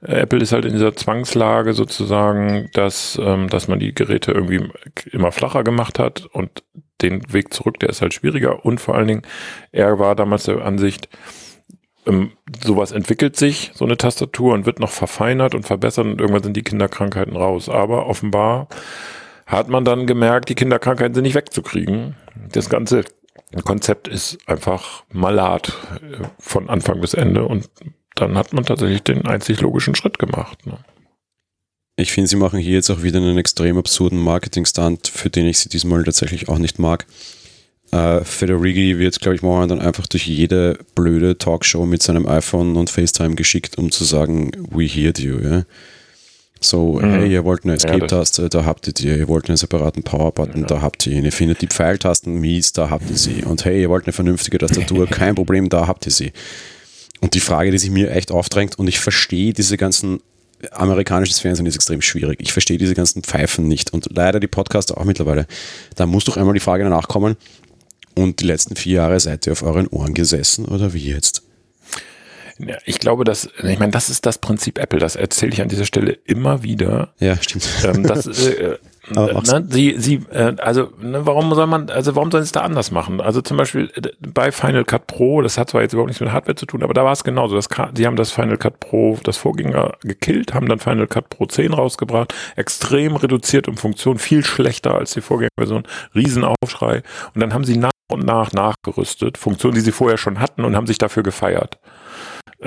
[0.00, 4.68] Apple ist halt in dieser Zwangslage sozusagen, dass, ähm, dass man die Geräte irgendwie
[5.10, 6.64] immer flacher gemacht hat und
[7.02, 9.22] den Weg zurück, der ist halt schwieriger und vor allen Dingen,
[9.72, 11.08] er war damals der Ansicht,
[12.06, 12.32] ähm,
[12.64, 16.56] sowas entwickelt sich, so eine Tastatur, und wird noch verfeinert und verbessert und irgendwann sind
[16.56, 17.68] die Kinderkrankheiten raus.
[17.68, 18.68] Aber offenbar
[19.46, 22.16] hat man dann gemerkt, die Kinderkrankheiten sind nicht wegzukriegen.
[22.52, 23.04] Das ganze
[23.64, 27.68] Konzept ist einfach malat äh, von Anfang bis Ende und
[28.14, 30.66] dann hat man tatsächlich den einzig logischen Schritt gemacht.
[30.66, 30.78] Ne?
[31.96, 35.58] Ich finde, sie machen hier jetzt auch wieder einen extrem absurden Marketing-Stunt, für den ich
[35.58, 37.06] sie diesmal tatsächlich auch nicht mag.
[37.92, 42.76] Äh, Federighi wird, glaube ich, morgen dann einfach durch jede blöde Talkshow mit seinem iPhone
[42.76, 45.38] und FaceTime geschickt, um zu sagen, we heard you.
[45.38, 45.64] Ja?
[46.58, 47.10] So, mhm.
[47.12, 49.08] hey, ihr wollt eine Escape-Taste, ja, da habt ihr die.
[49.08, 50.66] Ihr wollt einen separaten Power-Button, ja.
[50.66, 51.24] da habt ihr ihn.
[51.24, 53.44] Ihr findet die Pfeiltasten mies, da habt ihr sie.
[53.44, 56.32] Und hey, ihr wollt eine vernünftige Tastatur, kein Problem, da habt ihr sie.
[57.20, 60.20] Und die Frage, die sich mir echt aufdrängt, und ich verstehe diese ganzen
[60.70, 62.38] amerikanisches Fernsehen ist extrem schwierig.
[62.40, 65.46] Ich verstehe diese ganzen Pfeifen nicht und leider die Podcaster auch mittlerweile.
[65.96, 67.36] Da muss doch einmal die Frage danach kommen,
[68.14, 71.42] und die letzten vier Jahre seid ihr auf euren Ohren gesessen oder wie jetzt?
[72.84, 75.84] Ich glaube, dass, ich meine, das ist das Prinzip Apple, das erzähle ich an dieser
[75.84, 77.14] Stelle immer wieder.
[77.18, 77.68] Ja, stimmt.
[77.84, 78.78] Ähm, das, äh,
[79.10, 82.60] ne, sie, sie, äh, also, ne, warum soll man, also warum sollen sie es da
[82.60, 83.20] anders machen?
[83.20, 86.32] Also zum Beispiel äh, bei Final Cut Pro, das hat zwar jetzt überhaupt nichts mit
[86.32, 87.56] Hardware zu tun, aber da war es genauso.
[87.56, 91.46] Das, sie haben das Final Cut Pro, das Vorgänger gekillt, haben dann Final Cut Pro
[91.46, 95.84] 10 rausgebracht, extrem reduziert um Funktion, viel schlechter als die Vorgängerversion,
[96.14, 97.02] Riesenaufschrei.
[97.34, 100.76] Und dann haben sie nach und nach nachgerüstet, Funktionen, die sie vorher schon hatten und
[100.76, 101.78] haben sich dafür gefeiert.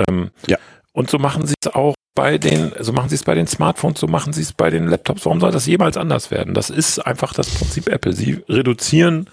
[0.07, 0.57] Ähm, ja.
[0.93, 3.99] Und so machen sie es auch bei den, so machen sie es bei den Smartphones,
[3.99, 5.26] so machen sie es bei den Laptops.
[5.26, 6.53] Warum soll das jemals anders werden?
[6.53, 8.13] Das ist einfach das Prinzip Apple.
[8.13, 9.30] Sie reduzieren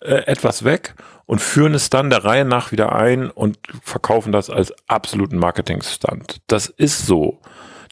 [0.00, 0.94] äh, etwas weg
[1.26, 6.40] und führen es dann der Reihe nach wieder ein und verkaufen das als absoluten Marketing-Stunt.
[6.46, 7.40] Das ist so.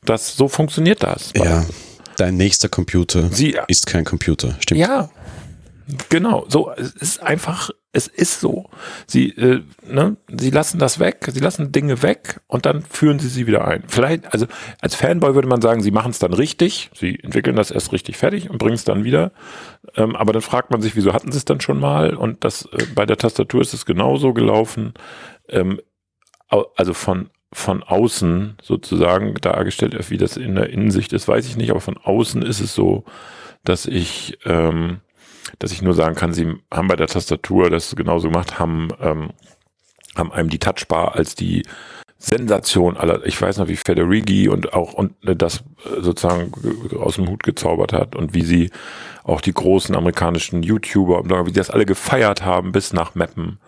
[0.05, 1.33] Das, so funktioniert das.
[1.37, 1.67] Ja,
[2.17, 4.81] dein nächster Computer Sie, ist kein Computer, stimmt.
[4.81, 5.11] Ja,
[6.09, 8.71] Genau, so, es ist einfach, es ist so.
[9.07, 13.29] Sie, äh, ne, sie lassen das weg, sie lassen Dinge weg und dann führen sie
[13.29, 13.85] sie wieder ein.
[13.89, 14.47] Vielleicht, also
[14.81, 18.17] als Fanboy würde man sagen, sie machen es dann richtig, sie entwickeln das erst richtig
[18.17, 19.33] fertig und bringen es dann wieder.
[19.97, 22.15] Ähm, aber dann fragt man sich, wieso hatten sie es dann schon mal?
[22.15, 24.95] Und das äh, bei der Tastatur ist es genauso gelaufen.
[25.49, 25.81] Ähm,
[26.77, 31.71] also von von außen sozusagen dargestellt, wie das in der Innensicht ist, weiß ich nicht,
[31.71, 33.05] aber von außen ist es so,
[33.65, 35.01] dass ich ähm,
[35.59, 39.31] dass ich nur sagen kann, sie haben bei der Tastatur das genauso gemacht, haben, ähm,
[40.17, 41.65] haben einem die Touchbar als die
[42.19, 45.65] Sensation aller, ich weiß noch, wie Federighi und auch und das
[46.01, 46.53] sozusagen
[46.99, 48.71] aus dem Hut gezaubert hat und wie sie
[49.25, 53.59] auch die großen amerikanischen YouTuber und wie sie das alle gefeiert haben bis nach Mappen.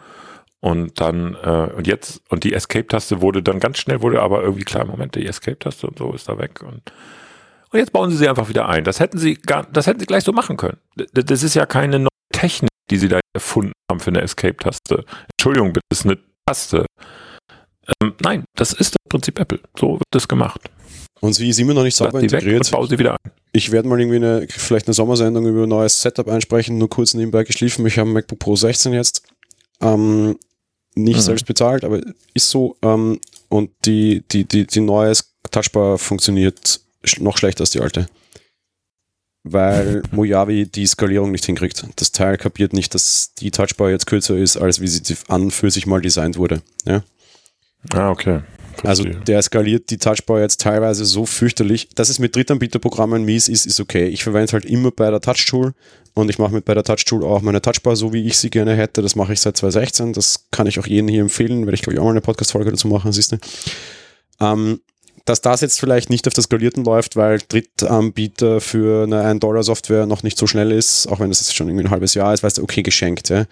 [0.60, 4.64] Und dann, äh, und jetzt, und die Escape-Taste wurde dann ganz schnell, wurde aber irgendwie
[4.64, 6.62] klar, Moment, die Escape-Taste und so ist da weg.
[6.62, 6.92] Und
[7.72, 8.84] und jetzt bauen sie sie einfach wieder ein.
[8.84, 10.78] Das hätten sie gar, das hätten sie gleich so machen können.
[11.12, 15.04] Das ist ja keine neue Technik, die sie da erfunden haben für eine Escape-Taste.
[15.38, 16.86] Entschuldigung, bitte, das ist eine Taste.
[18.00, 19.60] Ähm, nein, das ist das Prinzip Apple.
[19.78, 20.60] So wird das gemacht.
[21.20, 22.70] Und sie ist immer noch nicht sauber integriert.
[22.70, 23.32] Weg und sie wieder ein.
[23.52, 27.14] Ich werde mal irgendwie eine, vielleicht eine Sommersendung über ein neues Setup einsprechen, nur kurz
[27.14, 27.86] nebenbei geschliffen.
[27.86, 29.22] Ich habe ein MacBook Pro 16 jetzt.
[29.80, 30.36] Ähm,
[30.94, 31.22] nicht mhm.
[31.22, 32.00] selbst bezahlt, aber
[32.34, 32.76] ist so.
[32.82, 35.12] Ähm, und die, die, die, die neue
[35.50, 36.81] Touchbar funktioniert
[37.18, 38.08] noch schlechter als die alte.
[39.44, 41.84] Weil Mojave die Skalierung nicht hinkriegt.
[41.96, 45.70] Das Teil kapiert nicht, dass die Touchbar jetzt kürzer ist, als wie sie an für
[45.70, 46.62] sich mal designt wurde.
[46.84, 47.02] Ja?
[47.92, 48.42] Ah, okay.
[48.84, 53.66] Also der skaliert die Touchbar jetzt teilweise so fürchterlich, dass es mit Drittanbieterprogrammen mies ist,
[53.66, 54.06] ist okay.
[54.08, 55.72] Ich verwende es halt immer bei der Touch-Tool
[56.14, 58.74] und ich mache mit bei der Touch-Tool auch meine Touchbar so, wie ich sie gerne
[58.74, 59.02] hätte.
[59.02, 60.12] Das mache ich seit 2016.
[60.12, 62.70] Das kann ich auch jedem hier empfehlen, werde ich glaube ich auch mal eine Podcast-Folge
[62.70, 63.38] dazu machen, siehst du.
[64.40, 64.80] Ähm,
[65.24, 70.22] dass das jetzt vielleicht nicht auf der Skalierten läuft, weil Drittanbieter für eine 1-Dollar-Software noch
[70.22, 72.58] nicht so schnell ist, auch wenn das jetzt schon irgendwie ein halbes Jahr ist, weißt
[72.58, 73.28] du, okay, geschenkt.
[73.28, 73.44] Ja.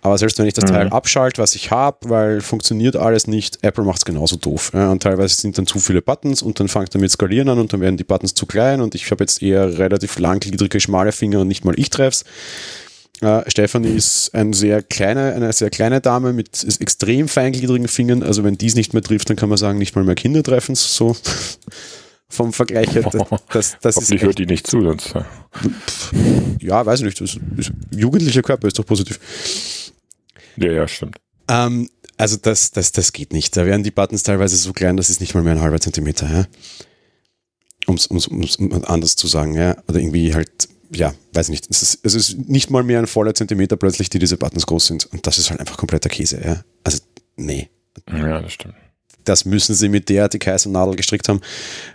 [0.00, 0.74] Aber selbst wenn ich das mhm.
[0.74, 4.70] Teil abschalte, was ich habe, weil funktioniert alles nicht, Apple macht es genauso doof.
[4.74, 4.90] Ja.
[4.90, 7.72] Und teilweise sind dann zu viele Buttons und dann fängt er mit Skalieren an und
[7.72, 11.40] dann werden die Buttons zu klein und ich habe jetzt eher relativ langgliedrige, schmale Finger
[11.40, 12.24] und nicht mal ich treff's.
[13.20, 18.22] Äh, Stefanie ist ein sehr kleine, eine sehr kleine Dame mit extrem feingliedrigen Fingern.
[18.22, 20.74] Also wenn dies nicht mehr trifft, dann kann man sagen, nicht mal mehr Kinder treffen.
[20.74, 21.16] So
[22.28, 23.10] vom Vergleich her.
[23.50, 25.14] Das, das, Hoffentlich hört die nicht zu, sonst.
[26.60, 27.20] Ja, weiß ich nicht.
[27.20, 29.18] Das ist, jugendlicher Körper ist doch positiv.
[30.56, 31.16] Ja, ja, stimmt.
[31.48, 33.56] Ähm, also das, das, das geht nicht.
[33.56, 36.30] Da werden die Buttons teilweise so klein, das ist nicht mal mehr ein halber Zentimeter,
[36.30, 36.46] ja.
[37.86, 38.10] Um es
[38.84, 39.76] anders zu sagen, ja.
[39.88, 41.66] Oder irgendwie halt, ja, weiß nicht.
[41.70, 44.86] Es ist, es ist nicht mal mehr ein voller Zentimeter plötzlich, die diese Buttons groß
[44.86, 45.06] sind.
[45.06, 46.62] Und das ist halt einfach kompletter Käse, ja.
[46.84, 46.98] Also,
[47.36, 47.68] nee.
[48.10, 48.74] Ja, das stimmt.
[49.24, 51.40] Das müssen sie mit der die Kaiser gestrickt haben.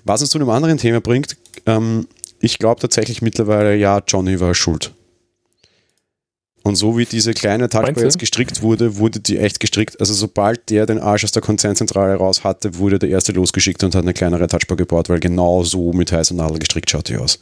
[0.04, 1.36] Was uns zu einem anderen Thema bringt,
[1.66, 2.08] ähm,
[2.39, 4.94] ich glaube tatsächlich mittlerweile, ja, Johnny war schuld.
[6.64, 10.00] Und so wie diese kleine Touchbar jetzt gestrickt wurde, wurde die echt gestrickt.
[10.00, 13.96] Also sobald der den Arsch aus der Konzernzentrale raus hatte, wurde der erste losgeschickt und
[13.96, 17.39] hat eine kleinere Touchbar gebaut, weil genau so mit heißer Nadel gestrickt schaut die aus.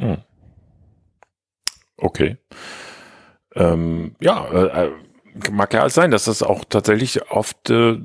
[0.00, 0.18] Hm.
[1.96, 2.36] Okay.
[3.54, 4.90] Ähm, ja, äh, äh
[5.50, 7.96] mag ja alles sein, dass das auch tatsächlich oft äh,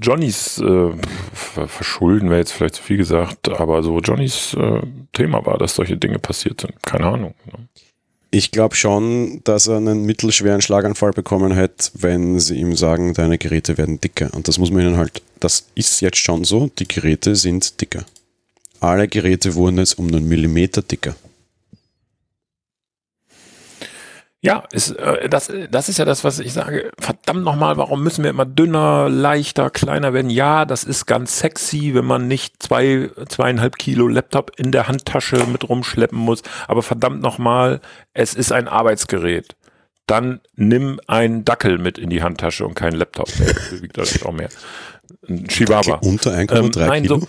[0.00, 0.90] Johnnys äh,
[1.32, 4.82] Verschulden wäre jetzt vielleicht zu viel gesagt, aber so Johnnys äh,
[5.12, 6.74] Thema war, dass solche Dinge passiert sind.
[6.82, 7.34] Keine Ahnung.
[7.46, 7.68] Ne?
[8.30, 13.38] Ich glaube schon, dass er einen mittelschweren Schlaganfall bekommen hätte, wenn sie ihm sagen, deine
[13.38, 14.30] Geräte werden dicker.
[14.34, 18.04] Und das muss man ihnen halt, das ist jetzt schon so, die Geräte sind dicker.
[18.80, 21.16] Alle Geräte wurden jetzt um einen Millimeter dicker.
[24.42, 26.90] Ja, ist, äh, das, das ist ja das, was ich sage.
[27.00, 30.30] Verdammt nochmal, warum müssen wir immer dünner, leichter, kleiner werden?
[30.30, 35.46] Ja, das ist ganz sexy, wenn man nicht zwei, zweieinhalb Kilo Laptop in der Handtasche
[35.46, 36.42] mit rumschleppen muss.
[36.68, 37.80] Aber verdammt nochmal,
[38.12, 39.56] es ist ein Arbeitsgerät.
[40.06, 43.28] Dann nimm einen Dackel mit in die Handtasche und keinen Laptop.
[43.72, 44.50] Wiegt das auch mehr.
[45.28, 45.96] Ein Chihuahua.
[46.02, 47.20] Unter 1,3 ähm, nein, Kilo?
[47.20, 47.28] So,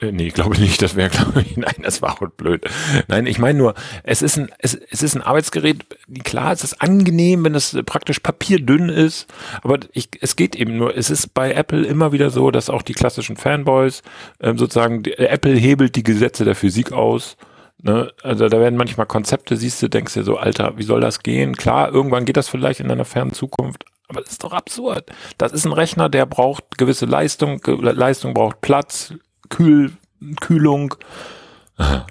[0.00, 0.82] nee, glaube nicht.
[0.82, 2.64] Das wäre, glaube ich, nein, das war auch blöd.
[3.08, 5.84] Nein, ich meine nur, es ist ein, es, es ist ein Arbeitsgerät.
[6.24, 9.26] Klar, es ist angenehm, wenn es praktisch papierdünn ist,
[9.62, 10.96] aber ich, es geht eben nur.
[10.96, 14.02] Es ist bei Apple immer wieder so, dass auch die klassischen Fanboys
[14.40, 17.36] ähm, sozusagen, die, Apple hebelt die Gesetze der Physik aus.
[17.82, 18.12] Ne?
[18.22, 21.56] Also da werden manchmal Konzepte, siehst du, denkst dir so, Alter, wie soll das gehen?
[21.56, 25.10] Klar, irgendwann geht das vielleicht in einer fernen Zukunft, aber das ist doch absurd.
[25.38, 29.12] Das ist ein Rechner, der braucht gewisse Leistung, Leistung braucht Platz,
[29.48, 29.92] Kühl,
[30.40, 30.94] Kühlung.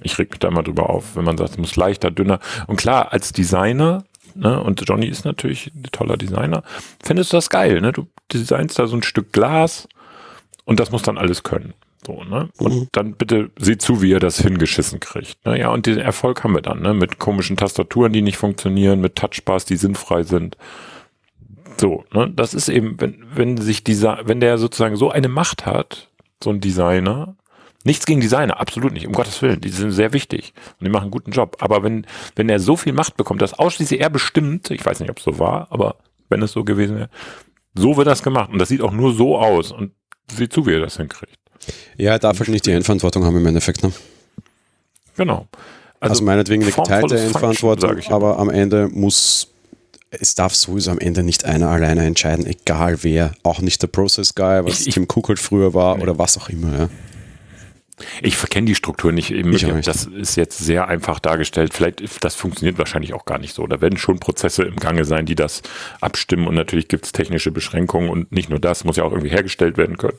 [0.04, 2.40] Ich reg mich da immer drüber auf, wenn man sagt, es muss leichter, dünner.
[2.68, 4.04] Und klar, als Designer,
[4.36, 6.64] ne, und Johnny ist natürlich ein toller Designer,
[7.04, 7.92] findest du das geil, ne?
[7.92, 9.88] Du designst da so ein Stück Glas
[10.66, 11.74] und das muss dann alles können.
[12.06, 12.50] So, ne?
[12.58, 12.88] Und mhm.
[12.92, 15.44] dann bitte sieh zu, wie er das hingeschissen kriegt.
[15.46, 15.60] Ne?
[15.60, 16.94] Ja, und den Erfolg haben wir dann, ne?
[16.94, 20.58] Mit komischen Tastaturen, die nicht funktionieren, mit Touchbars, die sinnfrei sind.
[21.78, 22.32] So, ne?
[22.36, 26.10] Das ist eben, wenn, wenn sich dieser, wenn der sozusagen so eine Macht hat,
[26.44, 27.36] so ein Designer.
[27.84, 29.62] Nichts gegen Designer, absolut nicht, um Gottes Willen.
[29.62, 31.58] Die sind sehr wichtig und die machen einen guten Job.
[31.60, 35.12] Aber wenn, wenn er so viel Macht bekommt, dass ausschließlich er bestimmt, ich weiß nicht,
[35.12, 35.98] ob es so war, aber
[36.30, 37.10] wenn es so gewesen wäre,
[37.76, 38.50] so wird das gemacht.
[38.52, 39.72] Und das sieht auch nur so aus.
[39.72, 39.92] Und
[40.32, 41.38] sieh zu, wie er das hinkriegt.
[41.98, 43.84] Ja, er darf nicht die Endverantwortung haben im Endeffekt.
[43.84, 43.92] Ne?
[45.16, 45.48] Genau.
[46.00, 49.54] Also, also meinetwegen eine geteilte Endverantwortung, aber am Ende muss
[50.12, 53.34] es darf sowieso am Ende nicht einer alleine entscheiden, egal wer.
[53.44, 56.04] Auch nicht der Process Guy, was ich, Tim Cook halt früher war nee.
[56.04, 56.80] oder was auch immer.
[56.80, 56.90] Ja.
[58.22, 59.32] Ich verkenne die Struktur nicht.
[59.32, 61.74] Ich das ist jetzt sehr einfach dargestellt.
[61.74, 63.66] Vielleicht, das funktioniert wahrscheinlich auch gar nicht so.
[63.68, 65.62] Da werden schon Prozesse im Gange sein, die das
[66.02, 66.46] abstimmen.
[66.48, 68.10] Und natürlich gibt es technische Beschränkungen.
[68.10, 70.18] Und nicht nur das, muss ja auch irgendwie hergestellt werden können.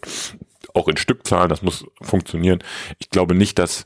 [0.72, 2.60] Auch in Stückzahlen, das muss funktionieren.
[2.98, 3.84] Ich glaube nicht, dass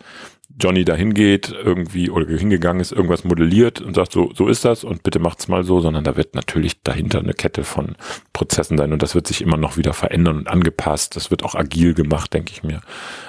[0.61, 4.84] Johnny dahin geht, irgendwie oder hingegangen ist, irgendwas modelliert und sagt, so, so ist das
[4.84, 7.96] und bitte macht's mal so, sondern da wird natürlich dahinter eine Kette von
[8.32, 11.16] Prozessen sein und das wird sich immer noch wieder verändern und angepasst.
[11.16, 12.80] Das wird auch agil gemacht, denke ich mir.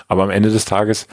[0.07, 1.07] Aber am Ende des Tages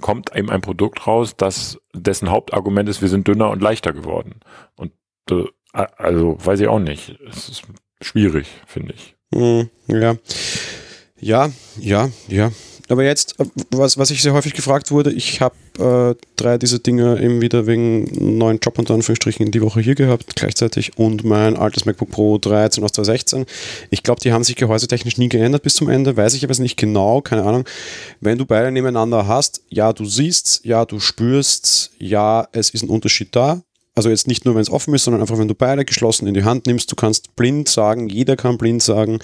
[0.00, 4.40] kommt eben ein Produkt raus, das dessen Hauptargument ist, wir sind dünner und leichter geworden.
[4.76, 4.92] Und
[5.30, 7.18] äh, also weiß ich auch nicht.
[7.28, 7.62] Es ist
[8.00, 9.16] schwierig, finde ich.
[9.34, 10.16] Hm, ja.
[11.18, 12.50] Ja, ja, ja.
[12.92, 16.78] Aber jetzt, äh, was, was ich sehr häufig gefragt wurde, ich habe äh, drei dieser
[16.78, 21.56] Dinge eben wieder wegen neuen Job unter Anführungsstrichen die Woche hier gehabt, gleichzeitig und mein
[21.56, 23.46] altes MacBook Pro 13 aus 2016.
[23.90, 26.76] Ich glaube, die haben sich gehäusetechnisch nie geändert bis zum Ende, weiß ich aber nicht
[26.76, 27.64] genau, keine Ahnung.
[28.20, 32.90] Wenn du beide nebeneinander hast, ja, du siehst, ja, du spürst, ja, es ist ein
[32.90, 33.62] Unterschied da.
[33.94, 36.34] Also jetzt nicht nur, wenn es offen ist, sondern einfach, wenn du beide geschlossen in
[36.34, 39.18] die Hand nimmst, du kannst blind sagen, jeder kann blind sagen,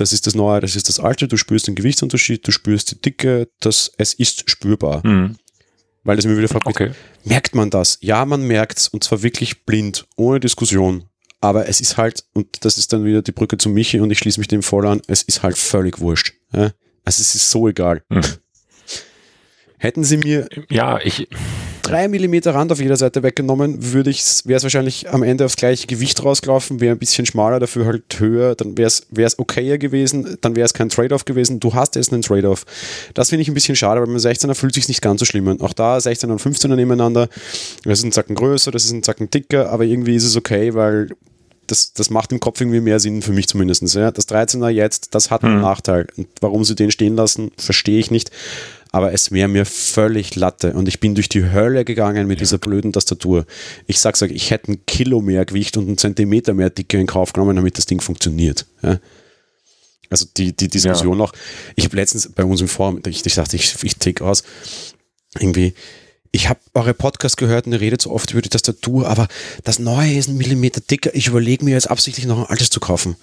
[0.00, 3.00] das ist das Neue, das ist das Alte, du spürst den Gewichtsunterschied, du spürst die
[3.00, 5.06] Dicke, das, es ist spürbar.
[5.06, 5.36] Mhm.
[6.02, 6.92] Weil das mir wieder fragt, okay.
[7.24, 7.98] merkt man das?
[8.00, 11.04] Ja, man merkt es und zwar wirklich blind, ohne Diskussion.
[11.42, 14.18] Aber es ist halt, und das ist dann wieder die Brücke zu Michi und ich
[14.18, 16.34] schließe mich dem voll an, es ist halt völlig wurscht.
[16.52, 16.72] Ja?
[17.04, 18.02] Also es ist so egal.
[18.08, 18.22] Mhm.
[19.78, 21.28] Hätten sie mir ja, ich,
[21.82, 25.56] drei Millimeter Rand auf jeder Seite weggenommen, würde ich wäre es wahrscheinlich am Ende aufs
[25.56, 30.38] gleiche Gewicht rausgelaufen, wäre ein bisschen schmaler, dafür halt höher, dann wäre es okayer gewesen,
[30.40, 31.60] dann wäre es kein Trade-off gewesen.
[31.60, 32.64] Du hast jetzt einen Trade-off.
[33.14, 35.48] Das finde ich ein bisschen schade, weil beim 16er fühlt sich nicht ganz so schlimm
[35.48, 35.60] an.
[35.60, 37.28] Auch da 16er und 15er nebeneinander.
[37.84, 40.74] Das ist ein Zacken größer, das ist ein Zacken dicker, aber irgendwie ist es okay,
[40.74, 41.08] weil
[41.70, 43.82] das, das macht im Kopf irgendwie mehr Sinn für mich zumindest.
[43.94, 44.10] Ja.
[44.10, 45.60] Das 13er jetzt, das hat einen hm.
[45.62, 46.06] Nachteil.
[46.16, 48.30] Und warum sie den stehen lassen, verstehe ich nicht
[48.92, 52.40] aber es wäre mir völlig Latte und ich bin durch die Hölle gegangen mit ja.
[52.40, 53.46] dieser blöden Tastatur.
[53.86, 57.06] Ich sag, sag, ich hätte ein Kilo mehr Gewicht und einen Zentimeter mehr Dicke in
[57.06, 58.66] Kauf genommen, damit das Ding funktioniert.
[58.82, 58.98] Ja?
[60.10, 61.18] Also die, die Diskussion ja.
[61.18, 61.32] noch.
[61.76, 64.42] Ich habe letztens bei uns im Forum, ich, ich dachte, ich, ich tick aus,
[65.38, 65.74] irgendwie,
[66.32, 69.28] ich habe eure Podcast gehört und ihr redet so oft über die Tastatur, aber
[69.64, 71.14] das Neue ist ein Millimeter dicker.
[71.14, 73.16] Ich überlege mir jetzt absichtlich noch ein altes zu kaufen.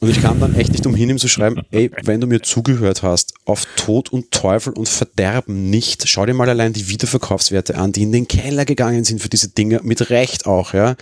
[0.00, 3.02] Und ich kam dann echt nicht umhin, ihm zu schreiben, ey, wenn du mir zugehört
[3.02, 7.92] hast, auf Tod und Teufel und Verderben nicht, schau dir mal allein die Wiederverkaufswerte an,
[7.92, 10.96] die in den Keller gegangen sind für diese Dinge, mit Recht auch, ja.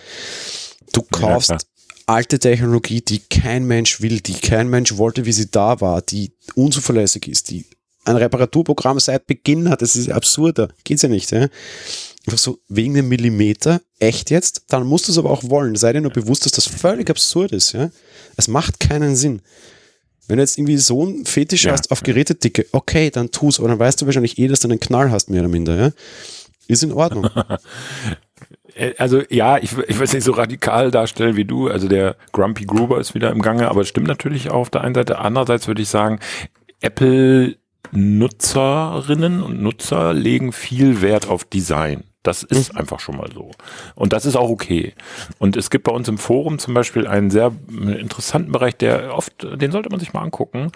[0.93, 1.59] Du kaufst ja,
[2.07, 6.32] alte Technologie, die kein Mensch will, die kein Mensch wollte, wie sie da war, die
[6.55, 7.64] unzuverlässig ist, die
[8.05, 11.49] ein Reparaturprogramm seit Beginn hat, das ist absurder, geht's ja nicht, ja.
[12.26, 15.74] Einfach so wegen dem Millimeter, echt jetzt, dann musst du es aber auch wollen.
[15.74, 17.90] Sei dir nur bewusst, dass das völlig absurd ist, ja.
[18.36, 19.42] Es macht keinen Sinn.
[20.28, 23.68] Wenn du jetzt irgendwie so einen Fetisch ja, hast auf Gerätedicke, okay, dann tu's, aber
[23.68, 25.90] dann weißt du wahrscheinlich eh, dass du einen Knall hast, mehr oder minder, ja.
[26.68, 27.28] Ist in Ordnung.
[28.74, 31.68] Äh, also ja, ich, ich will es nicht so radikal darstellen wie du.
[31.68, 34.80] Also der Grumpy Gruber ist wieder im Gange, aber es stimmt natürlich auch auf der
[34.80, 35.18] einen Seite.
[35.18, 36.20] Andererseits würde ich sagen,
[36.80, 37.56] Apple
[37.90, 42.04] Nutzerinnen und Nutzer legen viel Wert auf Design.
[42.22, 42.78] Das ist mhm.
[42.78, 43.50] einfach schon mal so.
[43.94, 44.94] Und das ist auch okay.
[45.38, 49.32] Und es gibt bei uns im Forum zum Beispiel einen sehr interessanten Bereich, der oft,
[49.42, 50.70] den sollte man sich mal angucken.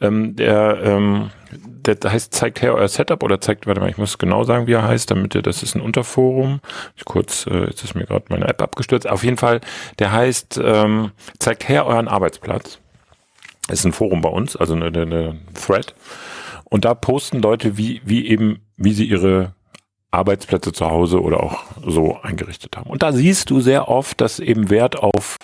[0.00, 1.30] Ähm, der, ähm,
[1.84, 4.72] der heißt, zeigt her euer Setup oder zeigt, warte mal, ich muss genau sagen, wie
[4.72, 6.60] er heißt, damit ihr, das ist ein Unterforum.
[6.96, 9.08] Ich kurz, äh, jetzt ist mir gerade meine App abgestürzt.
[9.08, 9.60] Auf jeden Fall,
[10.00, 12.80] der heißt, ähm, zeigt her euren Arbeitsplatz.
[13.68, 15.94] Das ist ein Forum bei uns, also eine, eine Thread.
[16.64, 19.54] Und da posten Leute, wie, wie eben, wie sie ihre
[20.10, 22.88] Arbeitsplätze zu Hause oder auch so eingerichtet haben.
[22.88, 25.36] Und da siehst du sehr oft, dass eben Wert auf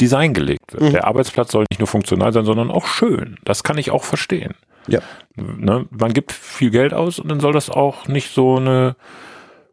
[0.00, 0.82] Design gelegt wird.
[0.82, 0.90] Mhm.
[0.92, 3.36] Der Arbeitsplatz soll nicht nur funktional sein, sondern auch schön.
[3.44, 4.54] Das kann ich auch verstehen.
[4.88, 5.00] Ja.
[5.36, 5.86] Ne?
[5.90, 8.96] Man gibt viel Geld aus und dann soll das auch nicht so eine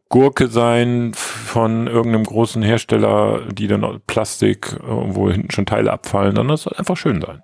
[0.10, 6.56] Gurke sein von irgendeinem großen Hersteller, die dann Plastik, wo hinten schon Teile abfallen, sondern
[6.56, 7.42] das soll einfach schön sein.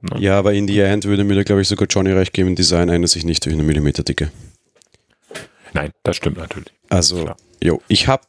[0.00, 0.20] Ne?
[0.20, 2.88] Ja, aber in die End würde mir da, glaube ich, sogar Johnny recht geben, Design
[2.88, 4.30] ändert sich nicht durch eine Millimeterdicke.
[5.72, 6.72] Nein, das stimmt natürlich.
[6.88, 7.30] Also,
[7.62, 8.22] jo, ich habe,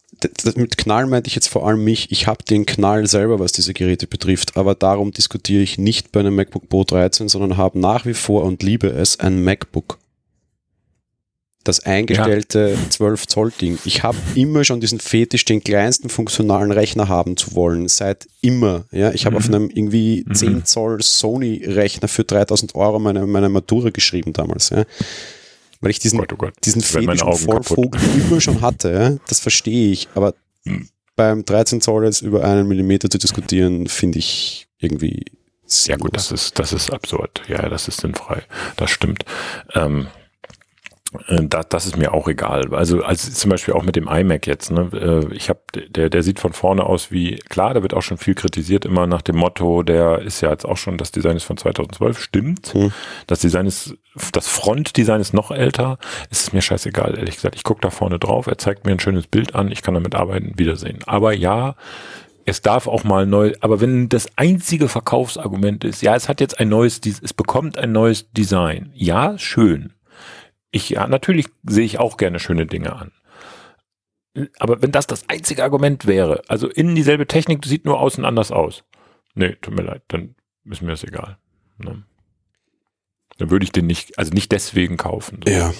[0.55, 3.73] mit Knall meinte ich jetzt vor allem mich, ich habe den Knall selber, was diese
[3.73, 8.05] Geräte betrifft, aber darum diskutiere ich nicht bei einem MacBook Pro 13, sondern habe nach
[8.05, 9.99] wie vor und liebe es ein MacBook.
[11.65, 12.89] Das eingestellte ja.
[12.89, 13.77] 12 Zoll Ding.
[13.83, 17.89] Ich habe immer schon diesen Fetisch, den kleinsten funktionalen Rechner haben zu wollen.
[17.89, 18.85] Seit immer.
[18.91, 19.37] Ja, ich habe mhm.
[19.37, 20.33] auf einem irgendwie mhm.
[20.33, 24.69] 10 Zoll Sony Rechner für 3000 Euro meine, meine Matura geschrieben damals.
[24.69, 24.85] Ja
[25.81, 26.53] weil ich diesen, oh Gott, oh Gott.
[26.65, 29.19] diesen Fetisch Vollvogel immer schon hatte.
[29.27, 30.33] Das verstehe ich, aber
[30.65, 30.89] hm.
[31.15, 35.25] beim 13 Zoll jetzt über einen Millimeter zu diskutieren, finde ich irgendwie
[35.65, 36.15] sehr gut.
[36.15, 37.43] Das ist, das ist absurd.
[37.47, 38.43] Ja, das ist sinnfrei.
[38.75, 39.23] Das stimmt.
[39.75, 40.18] Ähm, äh,
[41.27, 42.73] das, das ist mir auch egal.
[42.73, 44.71] Also, also zum Beispiel auch mit dem iMac jetzt.
[44.71, 44.89] Ne?
[44.93, 48.17] Äh, ich habe, der, der sieht von vorne aus wie, klar, da wird auch schon
[48.17, 51.43] viel kritisiert, immer nach dem Motto, der ist ja jetzt auch schon, das Design ist
[51.43, 52.73] von 2012, stimmt.
[52.73, 52.91] Hm.
[53.25, 53.95] Das Design ist,
[54.33, 55.97] das Frontdesign ist noch älter.
[56.29, 57.55] Es ist mir scheißegal, ehrlich gesagt.
[57.55, 60.13] Ich gucke da vorne drauf, er zeigt mir ein schönes Bild an, ich kann damit
[60.13, 60.99] arbeiten, wiedersehen.
[61.07, 61.75] Aber ja,
[62.45, 66.59] es darf auch mal neu, aber wenn das einzige Verkaufsargument ist, ja, es hat jetzt
[66.59, 68.91] ein neues, es bekommt ein neues Design.
[68.93, 69.93] Ja, schön
[70.71, 73.11] ich, ja, natürlich sehe ich auch gerne schöne Dinge an.
[74.59, 78.51] Aber wenn das das einzige Argument wäre, also innen dieselbe Technik, sieht nur außen anders
[78.51, 78.83] aus.
[79.33, 81.37] Nee, tut mir leid, dann ist mir das egal.
[81.77, 82.03] Ne?
[83.37, 85.39] Dann würde ich den nicht, also nicht deswegen kaufen.
[85.45, 85.51] So.
[85.51, 85.73] Ja.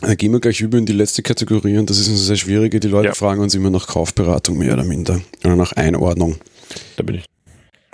[0.00, 2.78] Dann gehen wir gleich über in die letzte Kategorie und das ist eine sehr schwierige.
[2.78, 3.14] Die Leute ja.
[3.14, 6.38] fragen uns immer nach Kaufberatung mehr oder minder oder nach Einordnung.
[6.96, 7.24] Da bin ich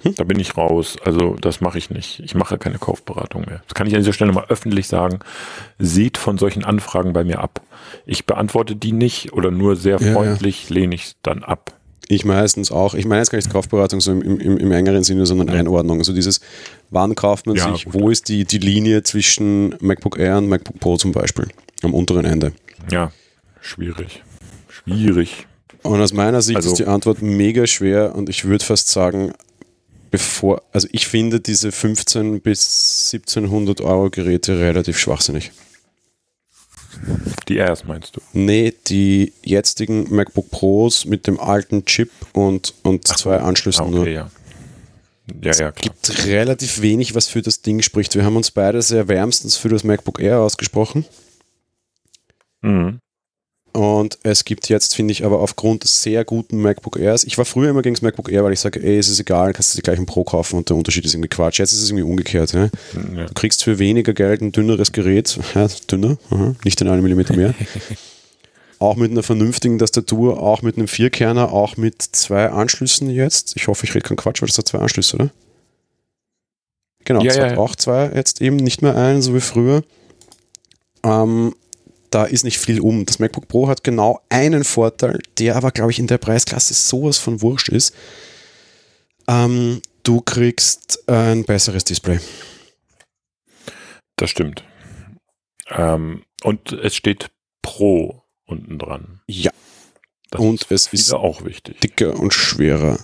[0.04, 0.14] hm?
[0.14, 0.96] Da bin ich raus.
[1.04, 2.20] Also das mache ich nicht.
[2.20, 3.62] Ich mache keine Kaufberatung mehr.
[3.66, 5.20] Das kann ich an dieser Stelle mal öffentlich sagen.
[5.78, 7.62] Seht von solchen Anfragen bei mir ab.
[8.06, 11.72] Ich beantworte die nicht oder nur sehr freundlich ja, lehne ich dann ab.
[12.08, 12.94] Ich meistens auch.
[12.94, 15.54] Ich meine jetzt gar nicht Kaufberatung so im, im, im engeren Sinne, sondern ja.
[15.54, 15.98] Einordnung.
[15.98, 16.40] Also dieses,
[16.90, 17.94] wann kauft man sich, gut.
[17.94, 21.48] wo ist die, die Linie zwischen MacBook Air und MacBook Pro zum Beispiel?
[21.82, 22.52] Am unteren Ende.
[22.90, 23.10] Ja,
[23.60, 24.22] schwierig.
[24.68, 25.46] Schwierig.
[25.82, 29.32] Und aus meiner Sicht also, ist die Antwort mega schwer und ich würde fast sagen,
[30.14, 35.50] bevor, also ich finde diese 15 bis 1700 Euro Geräte relativ schwachsinnig.
[37.48, 38.20] Die Airs meinst du?
[38.32, 43.88] Nee, die jetzigen MacBook Pros mit dem alten Chip und, und Ach, zwei Anschlüssen ah,
[43.88, 44.06] okay, nur.
[44.06, 44.30] Ja,
[45.42, 45.72] ja, ja, klar.
[45.72, 48.14] gibt relativ wenig, was für das Ding spricht.
[48.14, 51.06] Wir haben uns beide sehr wärmstens für das MacBook Air ausgesprochen.
[52.62, 53.00] Mhm.
[53.74, 57.44] Und es gibt jetzt, finde ich, aber aufgrund des sehr guten MacBook Airs, ich war
[57.44, 59.78] früher immer gegen das MacBook Air, weil ich sage, ey, es ist egal, kannst du
[59.78, 61.58] dir gleich ein Pro kaufen und der Unterschied ist irgendwie Quatsch.
[61.58, 62.52] Jetzt ist es irgendwie umgekehrt.
[62.52, 62.68] Ja?
[63.16, 63.26] Ja.
[63.26, 67.34] Du kriegst für weniger Geld ein dünneres Gerät, ja, dünner, aha, nicht in einem Millimeter
[67.34, 67.52] mehr.
[68.78, 73.56] auch mit einer vernünftigen Tastatur, auch mit einem Vierkerner, auch mit zwei Anschlüssen jetzt.
[73.56, 75.30] Ich hoffe, ich rede keinen Quatsch, weil das hat zwei Anschlüsse, oder?
[77.04, 79.82] Genau, Ja, es ja, hat auch zwei, jetzt eben nicht mehr einen, so wie früher.
[81.02, 81.56] Ähm,
[82.14, 83.04] da ist nicht viel um.
[83.06, 87.18] Das MacBook Pro hat genau einen Vorteil, der aber, glaube ich, in der Preisklasse sowas
[87.18, 87.94] von wurscht ist.
[89.28, 92.20] Ähm, du kriegst ein besseres Display.
[94.16, 94.64] Das stimmt.
[95.70, 97.30] Ähm, und es steht
[97.62, 99.20] Pro unten dran.
[99.26, 99.50] Ja,
[100.30, 101.80] Das Und es viele ist auch wichtig.
[101.80, 102.98] dicker und schwerer.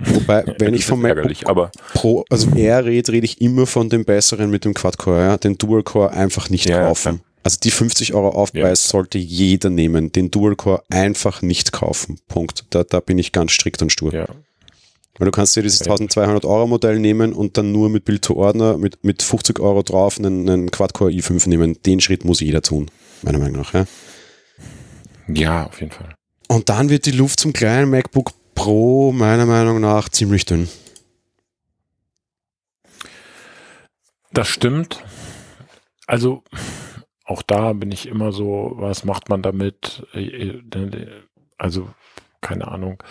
[0.00, 3.88] Wobei, wenn Das ich vom ist MacBook Pro, also R rede, rede ich immer von
[3.88, 5.36] dem besseren mit dem Quad-Core, ja?
[5.38, 7.20] den Dual-Core einfach nicht Ja, ja, kaufen.
[7.20, 7.33] klar.
[7.44, 12.18] Also die 50 Euro Aufpreis sollte jeder nehmen, den Dual-Core einfach nicht kaufen.
[12.26, 12.64] Punkt.
[12.70, 14.12] Da, da bin ich ganz strikt und stur.
[14.12, 14.26] ja.
[15.16, 15.92] Weil du kannst dir dieses Ja.
[15.92, 20.48] 1200 Euro Modell nehmen und dann nur mit Bild-to-Ordner mit, mit 50 Euro drauf einen,
[20.48, 21.80] einen Quad-Core i5 nehmen.
[21.84, 22.90] Den Schritt muss jeder tun,
[23.22, 23.74] meiner Meinung nach.
[23.74, 23.86] Ja?
[25.28, 26.16] ja, auf jeden Fall.
[26.48, 30.68] Und dann wird die Luft zum kleinen MacBook Pro meiner Meinung nach ziemlich dünn.
[34.32, 35.02] Das stimmt.
[36.06, 36.42] Also
[37.24, 40.06] auch da bin ich immer so, was macht man damit?
[40.14, 41.06] Äh, äh,
[41.58, 41.88] Also
[42.40, 43.02] keine Ahnung.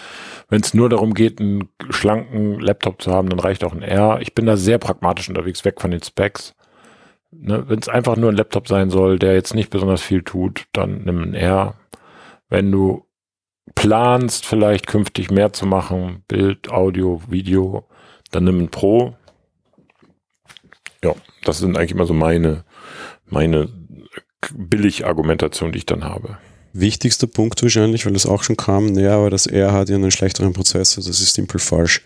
[0.47, 4.19] Wenn es nur darum geht, einen schlanken Laptop zu haben, dann reicht auch ein R.
[4.21, 6.53] Ich bin da sehr pragmatisch unterwegs, weg von den Specs.
[7.31, 10.65] Ne, Wenn es einfach nur ein Laptop sein soll, der jetzt nicht besonders viel tut,
[10.73, 11.75] dann nimm ein R.
[12.49, 13.07] Wenn du
[13.75, 17.85] planst, vielleicht künftig mehr zu machen, Bild, Audio, Video,
[18.31, 19.15] dann nimm ein Pro.
[21.03, 22.65] Ja, das sind eigentlich immer so meine,
[23.25, 23.67] meine
[24.53, 26.37] Billig-Argumentation, die ich dann habe.
[26.73, 30.11] Wichtigster Punkt wahrscheinlich, weil das auch schon kam, naja, aber das R hat ja einen
[30.11, 32.01] schlechteren Prozessor, das ist simpel falsch.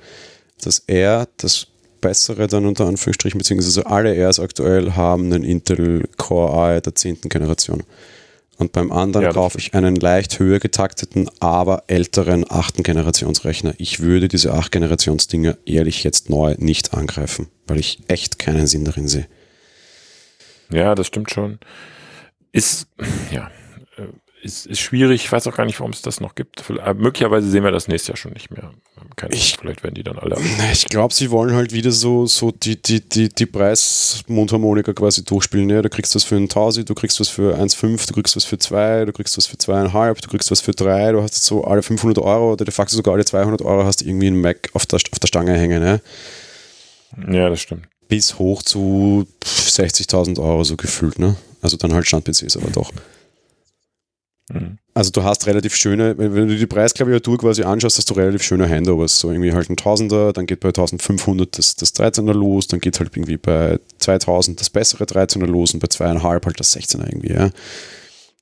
[0.62, 1.68] Das R, das
[2.02, 7.22] bessere dann unter Anführungsstrichen, beziehungsweise alle Rs aktuell haben einen Intel Core i der 10.
[7.24, 7.84] Generation.
[8.58, 12.84] Und beim anderen Ja, kaufe ich einen leicht höher getakteten, aber älteren 8.
[12.84, 13.76] Generationsrechner.
[13.78, 18.84] Ich würde diese 8 Generationsdinger ehrlich jetzt neu nicht angreifen, weil ich echt keinen Sinn
[18.84, 19.28] darin sehe.
[20.72, 21.60] Ja, das stimmt schon.
[22.52, 22.88] Ist,
[23.32, 23.50] ja,
[23.98, 24.04] äh,
[24.42, 25.24] ist, ist schwierig.
[25.26, 26.62] Ich weiß auch gar nicht, warum es das noch gibt.
[26.62, 28.72] Vielleicht- äh, Möglicherweise sehen wir das nächstes Jahr schon nicht mehr.
[29.16, 30.38] Keine Ahnung, Ich- vielleicht werden die dann alle.
[30.72, 35.70] Ich glaube, sie wollen halt wieder so, so die, die, die, die Preismundharmonika quasi durchspielen.
[35.70, 38.46] Ja, du kriegst was für einen Tausi, du kriegst was für 1,5, du kriegst was
[38.46, 41.64] für 2, du kriegst was für 2,5, du kriegst was für 3, du hast so
[41.66, 44.86] alle 500 Euro oder de facto sogar alle 200 Euro hast irgendwie einen Mac auf
[44.86, 45.82] der, auf der Stange hängen.
[45.84, 46.00] Ja?
[47.32, 47.88] Ja, das stimmt.
[48.08, 51.20] Bis hoch zu 60.000 Euro so gefühlt.
[51.20, 51.36] Ne?
[51.62, 52.92] Also dann halt Stand-PCs, aber doch.
[54.50, 54.78] Mhm.
[54.94, 58.68] Also du hast relativ schöne, wenn du die Preisklaviatur quasi anschaust, hast du relativ schöne
[58.68, 59.20] Handovers.
[59.20, 63.00] So irgendwie halt ein Tausender, dann geht bei 1500 das, das 13er los, dann geht
[63.00, 67.34] halt irgendwie bei 2000 das bessere 13er los und bei zweieinhalb halt das 16er irgendwie,
[67.34, 67.52] ja.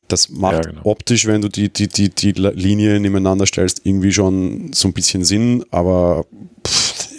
[0.07, 0.82] Das macht Ja, genau.
[0.84, 5.26] optisch, wenn du die, die, die, die Linien nebeneinander stellst, irgendwie schon so ein bisschen
[5.26, 6.26] Sinn, aber
[6.66, 7.09] pff,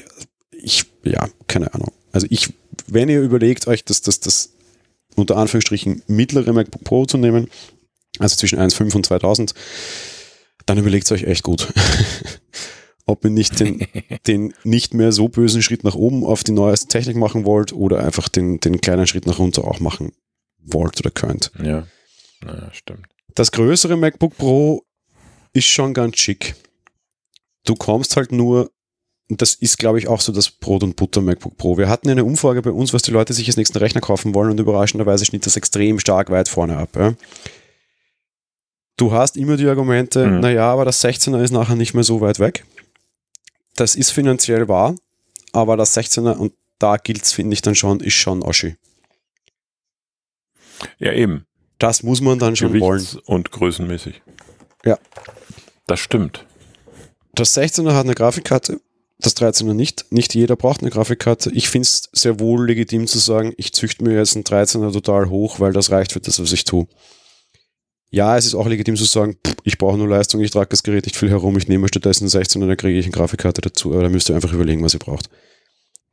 [0.53, 1.93] ich, ja, keine Ahnung.
[2.17, 2.55] Also ich,
[2.87, 4.55] wenn ihr überlegt euch, das, das, das
[5.17, 7.51] unter Anführungsstrichen mittlere MacBook Pro zu nehmen,
[8.19, 9.53] also zwischen 1,5 und 2000,
[10.65, 11.75] dann überlegt es euch echt gut.
[13.05, 13.87] Ob ihr nicht den,
[14.27, 18.03] den nicht mehr so bösen Schritt nach oben auf die neueste Technik machen wollt oder
[18.03, 20.13] einfach den, den kleinen Schritt nach runter auch machen
[20.57, 21.53] wollt oder könnt.
[21.63, 21.87] Ja.
[22.43, 23.05] Naja, stimmt.
[23.35, 24.87] Das größere MacBook Pro
[25.53, 26.55] ist schon ganz schick.
[27.67, 28.71] Du kommst halt nur,
[29.29, 31.77] das ist, glaube ich, auch so das Brot- und Butter MacBook Pro.
[31.79, 34.51] Wir hatten eine Umfrage bei uns, was die Leute sich als nächsten Rechner kaufen wollen
[34.53, 36.91] und überraschenderweise schnitt das extrem stark weit vorne ab.
[36.97, 37.15] Ja.
[38.97, 40.41] Du hast immer die Argumente, Mhm.
[40.41, 42.65] naja, aber das 16er ist nachher nicht mehr so weit weg.
[43.75, 44.95] Das ist finanziell wahr,
[45.53, 48.77] aber das 16er, und da gilt es, finde ich dann schon, ist schon Oschi.
[50.99, 51.47] Ja, eben.
[51.79, 52.99] Das muss man dann schon wollen.
[52.99, 54.23] Gewichts- und größenmäßig.
[54.85, 54.99] Ja.
[55.87, 56.47] Das stimmt.
[57.35, 58.81] Das 16er hat eine Grafikkarte,
[59.19, 60.07] das 13er nicht.
[60.11, 61.51] Nicht jeder braucht eine Grafikkarte.
[61.53, 65.31] Ich finde es sehr wohl legitim zu sagen, ich züchte mir jetzt einen 13er total
[65.31, 66.87] hoch, weil das reicht für das, was ich tue.
[68.11, 70.83] Ja, es ist auch legitim zu sagen, pff, ich brauche nur Leistung, ich trage das
[70.83, 73.93] Gerät nicht viel herum, ich nehme stattdessen einen 16er, dann kriege ich eine Grafikkarte dazu,
[73.93, 75.29] aber da müsst ihr einfach überlegen, was ihr braucht.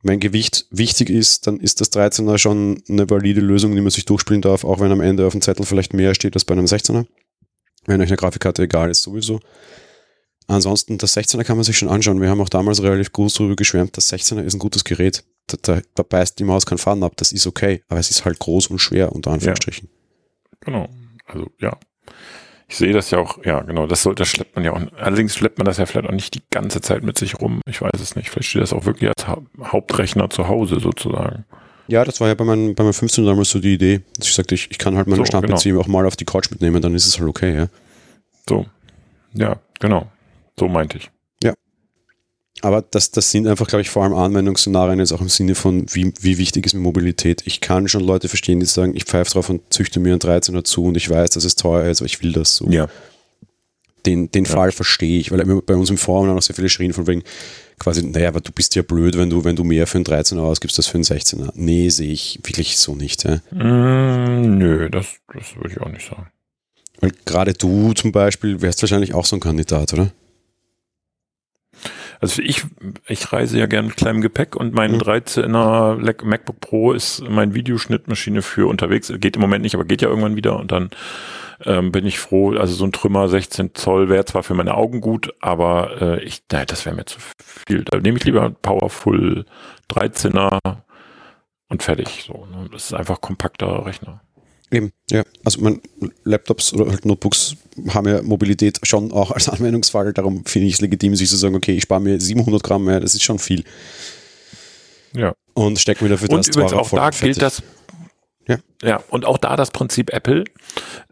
[0.02, 4.04] wenn Gewicht wichtig ist, dann ist das 13er schon eine valide Lösung, die man sich
[4.04, 6.66] durchspielen darf, auch wenn am Ende auf dem Zettel vielleicht mehr steht als bei einem
[6.66, 7.06] 16er.
[7.86, 9.40] Wenn euch eine Grafikkarte egal ist, sowieso.
[10.46, 12.20] Ansonsten, das 16er kann man sich schon anschauen.
[12.20, 15.24] Wir haben auch damals relativ groß darüber geschwärmt, das 16er ist ein gutes Gerät.
[15.46, 18.24] Da, da, da beißt die Maus kein Faden ab, das ist okay, aber es ist
[18.24, 19.88] halt groß und schwer, unter Anführungsstrichen.
[19.90, 20.58] Ja.
[20.60, 20.88] Genau.
[21.26, 21.76] Also, ja.
[22.66, 24.80] Ich sehe das ja auch, ja, genau, das, soll, das schleppt man ja auch.
[24.96, 27.60] Allerdings schleppt man das ja vielleicht auch nicht die ganze Zeit mit sich rum.
[27.68, 28.30] Ich weiß es nicht.
[28.30, 31.44] Vielleicht steht das auch wirklich als ha Hauptrechner zu Hause sozusagen.
[31.86, 34.00] Ja, das war ja bei meinem, bei meinem 15 damals so die Idee.
[34.16, 35.80] Dass ich sagte, ich, ich kann halt meine so, Stand-PC genau.
[35.80, 37.68] auch mal auf die Couch mitnehmen, dann ist es halt okay, ja.
[38.48, 38.66] So.
[39.34, 40.10] Ja, genau.
[40.58, 41.10] So meinte ich.
[41.42, 41.54] Ja.
[42.62, 45.86] Aber das, das sind einfach, glaube ich, vor allem Anwendungsszenarien jetzt auch im Sinne von,
[45.92, 47.42] wie, wie wichtig ist Mobilität.
[47.46, 50.64] Ich kann schon Leute verstehen, die sagen, ich pfeife drauf und züchte mir einen 13er
[50.64, 52.68] zu und ich weiß, dass es teuer ist, aber ich will das so.
[52.68, 52.88] Ja.
[54.06, 54.50] Den, den ja.
[54.50, 57.22] Fall verstehe ich, weil bei uns im Forum auch sehr viele schrien von wegen,
[57.78, 60.40] quasi, naja, aber du bist ja blöd, wenn du, wenn du mehr für einen 13er
[60.40, 61.52] ausgibst als für einen 16er.
[61.54, 63.24] Nee, sehe ich wirklich so nicht.
[63.24, 63.36] Ja.
[63.50, 66.28] Mm, nö, das, das würde ich auch nicht sagen.
[67.00, 70.12] Weil gerade du zum Beispiel wärst wahrscheinlich auch so ein Kandidat, oder?
[72.24, 72.64] Also ich,
[73.06, 75.02] ich reise ja gern mit kleinem Gepäck und mein mhm.
[75.02, 79.12] 13er MacBook Pro ist meine Videoschnittmaschine für unterwegs.
[79.18, 80.88] Geht im Moment nicht, aber geht ja irgendwann wieder und dann
[81.66, 82.56] ähm, bin ich froh.
[82.56, 86.42] Also so ein Trümmer 16 Zoll wäre zwar für meine Augen gut, aber äh, ich,
[86.50, 87.18] nein, das wäre mir zu
[87.68, 87.84] viel.
[87.84, 89.44] Da nehme ich lieber Powerful
[89.90, 90.60] 13er
[91.68, 92.24] und fertig.
[92.26, 92.70] So, ne?
[92.72, 94.22] Das ist einfach kompakter Rechner.
[94.74, 95.22] Eben, ja.
[95.44, 95.80] Also man,
[96.24, 97.56] Laptops oder halt Notebooks
[97.88, 100.12] haben ja Mobilität schon auch als Anwendungsfall.
[100.12, 103.00] Darum finde ich es legitim, sich zu sagen, okay, ich spare mir 700 Gramm mehr,
[103.00, 103.64] das ist schon viel.
[105.14, 105.34] Ja.
[105.54, 107.62] Und stecke mir dafür und das übrigens auch da gilt das.
[108.46, 108.58] Ja.
[108.82, 110.44] ja, und auch da das Prinzip Apple.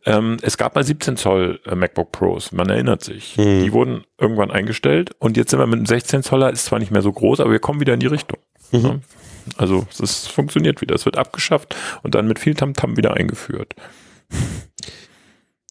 [0.05, 3.39] Ähm, es gab mal 17 Zoll äh, MacBook Pros, man erinnert sich.
[3.39, 3.65] Mhm.
[3.65, 6.91] Die wurden irgendwann eingestellt und jetzt sind wir mit einem 16 Zoller, ist zwar nicht
[6.91, 8.39] mehr so groß, aber wir kommen wieder in die Richtung.
[8.71, 9.01] Mhm.
[9.57, 10.95] Also es funktioniert wieder.
[10.95, 13.75] Es wird abgeschafft und dann mit viel Tamtam -Tam wieder eingeführt.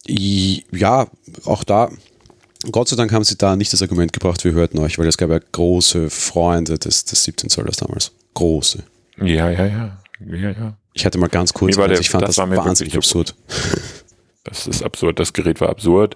[0.07, 1.07] Ja,
[1.45, 1.89] auch da,
[2.71, 5.17] Gott sei Dank haben sie da nicht das Argument gebracht, wir hörten euch, weil es
[5.17, 8.11] gab ja große Freunde des, des 17 Zollers damals.
[8.33, 8.83] Große.
[9.17, 9.97] Ja, ja, ja.
[10.25, 10.77] ja, ja.
[10.93, 13.35] Ich hatte mal ganz kurz, der, ich fand das, das wahnsinnig absurd.
[14.43, 16.15] Das ist absurd, das Gerät war absurd.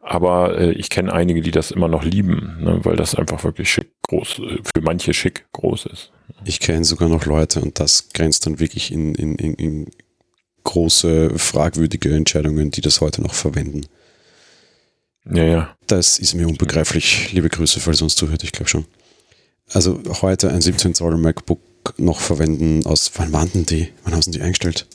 [0.00, 3.68] Aber äh, ich kenne einige, die das immer noch lieben, ne, weil das einfach wirklich
[3.68, 6.12] schick groß, äh, für manche schick groß ist.
[6.46, 9.90] Ich kenne sogar noch Leute und das grenzt dann wirklich in, in, in, in
[10.62, 13.86] große, fragwürdige Entscheidungen, die das heute noch verwenden.
[15.28, 15.76] Ja, ja.
[15.88, 17.32] Das ist mir unbegreiflich.
[17.32, 18.84] Liebe Grüße, falls uns zuhört, ich glaube schon.
[19.72, 21.58] Also heute ein 17 Zoll MacBook
[21.96, 23.88] noch verwenden aus, wann waren denn die?
[24.04, 24.86] Wann haben sie die eingestellt?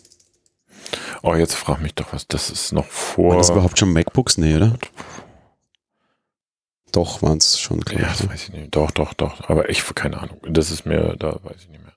[1.22, 2.28] Oh, jetzt frag mich doch was.
[2.28, 3.32] Das ist noch vor.
[3.32, 4.38] Waren das überhaupt schon MacBooks?
[4.38, 4.78] Nee, oder?
[6.92, 8.24] Doch, waren es schon, glaube ja, ich.
[8.24, 8.30] Ne?
[8.30, 8.76] weiß ich nicht.
[8.76, 9.50] Doch, doch, doch.
[9.50, 10.40] Aber ich, keine Ahnung.
[10.48, 11.94] Das ist mir, da weiß ich nicht mehr.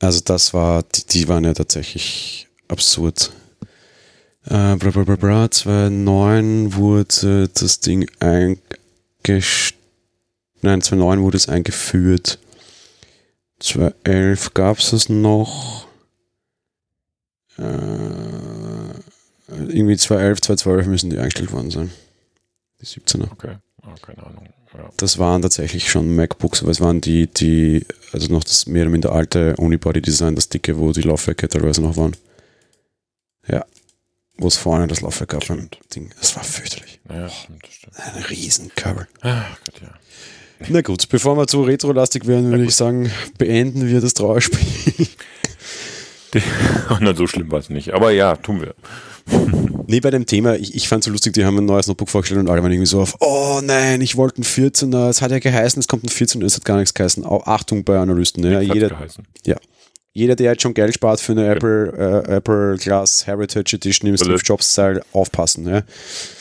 [0.00, 3.32] Also das war, die, die waren ja tatsächlich absurd.
[4.46, 9.80] Äh, bra, bra, bra, bra, 2009 wurde das Ding eingestellt.
[10.60, 12.38] Nein, 2009 wurde es eingeführt.
[13.60, 15.86] 2011 gab es es noch
[17.58, 17.64] äh,
[19.48, 21.90] irgendwie 2011, 2012 müssen die eingestellt worden sein.
[22.80, 23.30] Die 17er.
[23.30, 24.48] Okay, oh, keine Ahnung.
[24.76, 24.90] Ja.
[24.96, 28.90] Das waren tatsächlich schon MacBooks, aber es waren die, die, also noch das mehr oder
[28.90, 32.16] minder alte Unibody-Design, das dicke, wo die Laufwerke teilweise noch waren.
[33.46, 33.64] Ja.
[34.36, 35.44] Wo es vorne das Laufwerk gab.
[35.94, 36.10] Ding.
[36.18, 37.00] Das war fürchterlich.
[37.08, 37.94] Ja, stimmt, stimmt.
[38.00, 39.06] Ein Riesenkabel.
[39.20, 39.94] Ach Gott, ja.
[40.68, 45.08] Na gut, bevor wir zu retrolastig werden, würde ich sagen, beenden wir das Trauerspiel.
[47.00, 47.92] Na, so schlimm war es nicht.
[47.92, 48.74] Aber ja, tun wir.
[49.86, 52.08] Nee, bei dem Thema, ich, ich fand es so lustig, die haben ein neues Notebook
[52.08, 55.30] vorgestellt und alle waren irgendwie so auf, oh nein, ich wollte ein 14er, es hat
[55.30, 57.24] ja geheißen, es kommt ein 14er, es hat gar nichts geheißen.
[57.24, 58.44] Auch Achtung bei Analysten.
[58.44, 58.96] Ja, jeder,
[59.44, 59.56] ja,
[60.12, 61.52] jeder, der jetzt schon Geld spart für eine ja.
[61.52, 65.66] Apple, äh, Apple Glass Heritage Edition im Steve Jobs Style, aufpassen.
[65.66, 65.82] Ja.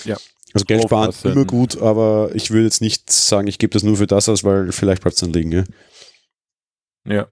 [0.05, 0.17] ja.
[0.53, 3.97] Also Geld sparen immer gut, aber ich würde jetzt nicht sagen, ich gebe das nur
[3.97, 5.51] für das aus, weil vielleicht bleibt es dann liegen.
[5.51, 5.63] Ja.
[7.07, 7.27] ja.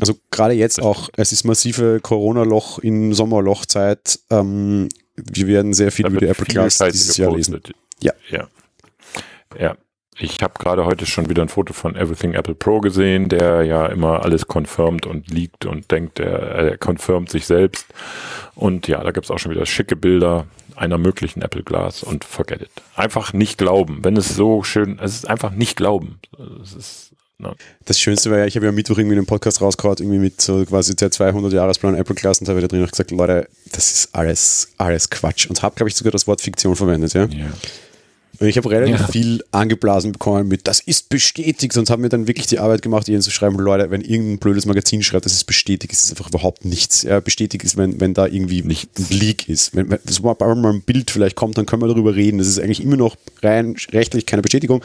[0.00, 4.18] Also gerade jetzt auch, es ist massive Corona-Loch in Sommerlochzeit.
[4.30, 7.60] Ähm, wir werden sehr viel über die Apple Class dieses Jahr lesen.
[8.00, 8.12] Ja.
[8.28, 8.48] Ja.
[9.58, 9.76] ja.
[10.18, 13.86] Ich habe gerade heute schon wieder ein Foto von Everything Apple Pro gesehen, der ja
[13.86, 17.86] immer alles confirmt und liegt und denkt, er, er confirmt sich selbst.
[18.54, 22.24] Und ja, da gibt es auch schon wieder schicke Bilder einer möglichen Apple Glass und
[22.24, 22.70] forget it.
[22.94, 24.00] Einfach nicht glauben.
[24.02, 26.18] Wenn es so schön, es ist einfach nicht glauben.
[26.62, 27.54] Es ist No.
[27.84, 30.64] Das Schönste war ja, ich habe ja Mittwoch irgendwie einen Podcast rausgehauen, irgendwie mit so
[30.64, 33.92] quasi der 200-Jahresplan Apple Class und da habe ich da drin auch gesagt, Leute, das
[33.92, 37.26] ist alles, alles Quatsch und habe, glaube ich, sogar das Wort Fiktion verwendet, ja.
[37.26, 37.52] Yeah.
[38.40, 39.06] Ich habe relativ Ja.
[39.08, 43.08] viel angeblasen bekommen mit, das ist bestätigt und habe mir dann wirklich die Arbeit gemacht,
[43.08, 46.28] ihnen zu schreiben, Leute, wenn irgendein blödes Magazin schreibt, das ist bestätigt, ist es einfach
[46.28, 47.02] überhaupt nichts.
[47.02, 49.10] Ja, bestätigt ist, wenn, wenn da irgendwie Nichts.
[49.10, 49.74] ein Leak ist.
[49.74, 52.38] Wenn, wenn so mal mal ein Bild vielleicht kommt, dann können wir darüber reden.
[52.38, 54.82] Das ist eigentlich immer noch rein rechtlich keine Bestätigung,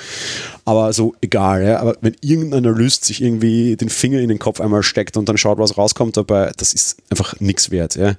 [0.66, 1.64] aber so egal.
[1.64, 1.80] Ja.
[1.80, 5.38] Aber wenn irgendein Analyst sich irgendwie den Finger in den Kopf einmal steckt und dann
[5.38, 7.96] schaut, was rauskommt dabei, das ist einfach nichts wert.
[7.96, 8.16] Ja.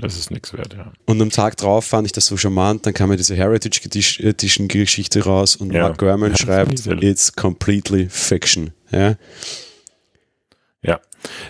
[0.00, 0.92] Das ist nichts wert, ja.
[1.06, 3.80] Und am Tag drauf fand ich das so charmant, dann kam ja diese Heritage
[4.20, 5.82] Edition- Geschichte raus und Ja.
[5.82, 8.72] Mark Gurman schreibt, it's completely fiction.
[8.92, 9.16] Ja.
[10.82, 11.00] Ja.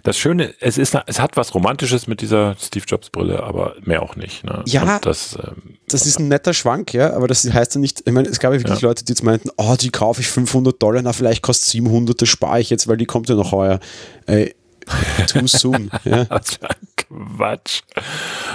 [0.02, 4.02] Das Schöne, es ist, es hat was Romantisches mit dieser Steve Jobs Brille, aber mehr
[4.02, 4.42] auch nicht.
[4.42, 4.62] Ne?
[4.66, 4.98] Ja.
[5.00, 8.28] Das, ähm, Das ist ein netter Schwank, ja, aber das heißt ja nicht, ich meine,
[8.28, 8.88] es gab ja wirklich Ja.
[8.88, 12.28] Leute, die jetzt meinten, oh, die kaufe ich 500 Dollar, na, vielleicht kostet 700, das
[12.30, 13.78] spare ich jetzt, weil die kommt ja noch heuer.
[14.26, 14.54] Ey,
[15.26, 15.90] too soon.
[16.04, 16.26] ja.
[16.28, 17.80] was für ein Quatsch.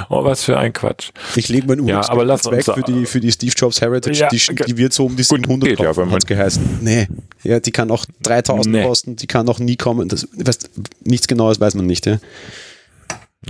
[0.09, 1.09] Oh, was für ein Quatsch.
[1.35, 4.27] Ich lege mein Ja, aber lass weg für die, für die Steve Jobs Heritage Ja,
[4.29, 6.79] ge- die wird so um die 700 geht ja, wenn man- hat's geheißen.
[6.81, 7.07] Nee,
[7.43, 8.83] ja, die kann auch 3000 Nee.
[8.83, 10.07] kosten, die kann auch nie kommen.
[10.09, 10.69] Das, weißt,
[11.05, 12.19] nichts Genaues weiß man nicht, ja.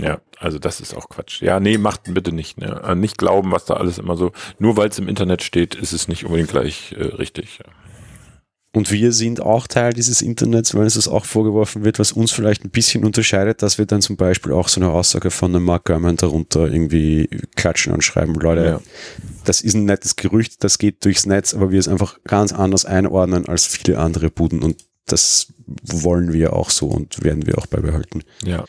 [0.00, 1.40] Ja, also das ist auch Quatsch.
[1.40, 2.58] Ja, nee, macht bitte nicht.
[2.58, 2.82] Ne?
[2.84, 4.32] Äh, Nicht glauben, was da alles immer so.
[4.58, 7.60] Nur weil es im Internet steht, ist es nicht unbedingt gleich äh, richtig.
[8.74, 12.32] Und wir sind auch Teil dieses Internets, weil uns das auch vorgeworfen wird, was uns
[12.32, 15.64] vielleicht ein bisschen unterscheidet, dass wir dann zum Beispiel auch so eine Aussage von einem
[15.64, 18.80] Mark Gurman darunter irgendwie klatschen und schreiben, Leute, Ja.
[19.44, 22.84] das ist ein nettes Gerücht, das geht durchs Netz, aber wir es einfach ganz anders
[22.84, 25.52] einordnen als viele andere Buden und das
[25.84, 28.24] wollen wir auch so und werden wir auch beibehalten.
[28.44, 28.64] Ja.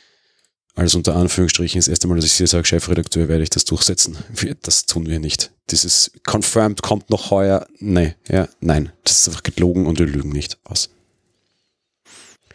[0.76, 4.18] Also unter Anführungsstrichen das erste Mal, dass ich hier sage, Chefredakteur, werde ich das durchsetzen.
[4.62, 5.52] Das tun wir nicht.
[5.72, 7.66] Dieses confirmed kommt noch heuer.
[7.80, 8.92] Nee, ja, nein.
[9.06, 10.90] Das ist einfach gelogen und wir lügen nicht aus.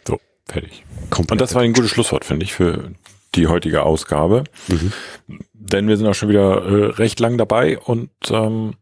[0.07, 0.83] So, fertig.
[1.09, 1.31] Komplett.
[1.31, 2.91] Und das war ein gutes Schlusswort, finde ich, für
[3.33, 4.43] die heutige Ausgabe.
[4.67, 4.93] Mhm.
[5.53, 8.75] Denn wir sind auch schon wieder äh, recht lang dabei und ähm,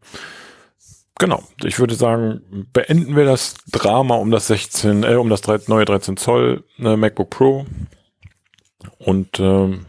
[1.18, 5.72] genau, ich würde sagen, beenden wir das Drama um das 16, äh, um das 13,
[5.72, 7.66] neue 13 Zoll äh, MacBook Pro
[8.98, 9.86] und ähm,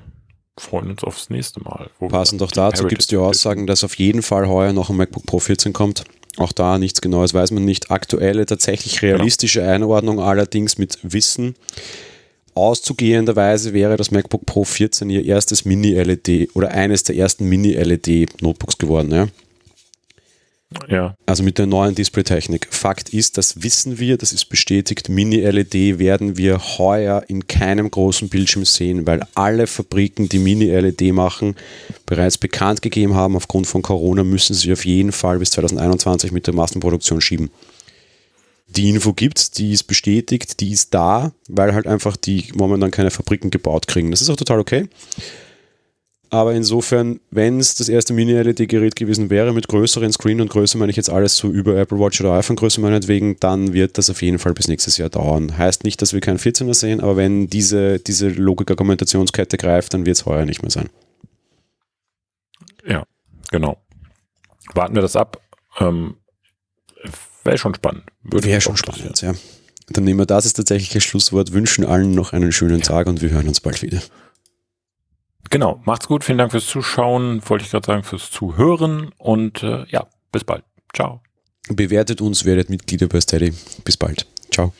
[0.57, 1.89] freuen uns aufs nächste Mal.
[2.09, 5.25] Passend auch dazu gibt es die Aussagen, dass auf jeden Fall heuer noch ein MacBook
[5.25, 6.03] Pro 14 kommt.
[6.37, 7.91] Auch da nichts Genaues weiß man nicht.
[7.91, 11.55] Aktuelle, tatsächlich realistische Einordnung allerdings mit Wissen.
[12.53, 19.11] Auszugehenderweise wäre das MacBook Pro 14 ihr erstes Mini-LED oder eines der ersten Mini-LED-Notebooks geworden.
[19.11, 19.27] Ja?
[20.87, 22.67] Ja, Also mit der neuen Display-Technik.
[22.71, 28.29] Fakt ist, das wissen wir, das ist bestätigt, Mini-LED werden wir heuer in keinem großen
[28.29, 31.55] Bildschirm sehen, weil alle Fabriken, die Mini-LED machen,
[32.05, 36.47] bereits bekannt gegeben haben, aufgrund von Corona müssen sie auf jeden Fall bis 2021 mit
[36.47, 37.49] der Massenproduktion schieben.
[38.67, 43.11] Die Info gibt's, die ist bestätigt, die ist da, weil halt einfach die momentan keine
[43.11, 44.11] Fabriken gebaut kriegen.
[44.11, 44.87] Das ist auch total okay.
[46.33, 50.89] Aber insofern, wenn es das erste Mini-LED-Gerät gewesen wäre mit größeren Screen und Größe, meine
[50.89, 54.39] ich jetzt alles so über Apple Watch oder iPhone-Größe meinetwegen, dann wird das auf jeden
[54.39, 55.57] Fall bis nächstes Jahr dauern.
[55.57, 60.15] Heißt nicht, dass wir keinen 14er sehen, aber wenn diese, diese Logik-Argumentationskette greift, dann wird
[60.15, 60.89] es heuer nicht mehr sein.
[62.87, 63.03] ja,
[63.51, 63.77] genau.
[64.73, 65.41] Warten wir das ab.
[65.81, 66.15] Ähm,
[67.43, 68.03] Wäre schon spannend.
[68.23, 69.33] Wäre schon spannend, ja.
[69.89, 73.31] Dann nehmen wir das als tatsächliches Schlusswort, wünschen allen noch einen schönen Tag und wir
[73.31, 74.01] hören uns bald wieder.
[75.51, 76.23] Genau, macht's gut.
[76.23, 77.41] Vielen Dank fürs Zuschauen.
[77.47, 79.11] Wollte ich gerade sagen, fürs Zuhören.
[79.17, 80.63] Und äh, ja, bis bald.
[80.93, 81.21] Ciao.
[81.69, 83.53] Bewertet uns, werdet Mitglieder bei Steady.
[83.83, 84.25] Bis bald.
[84.49, 84.73] Ciao.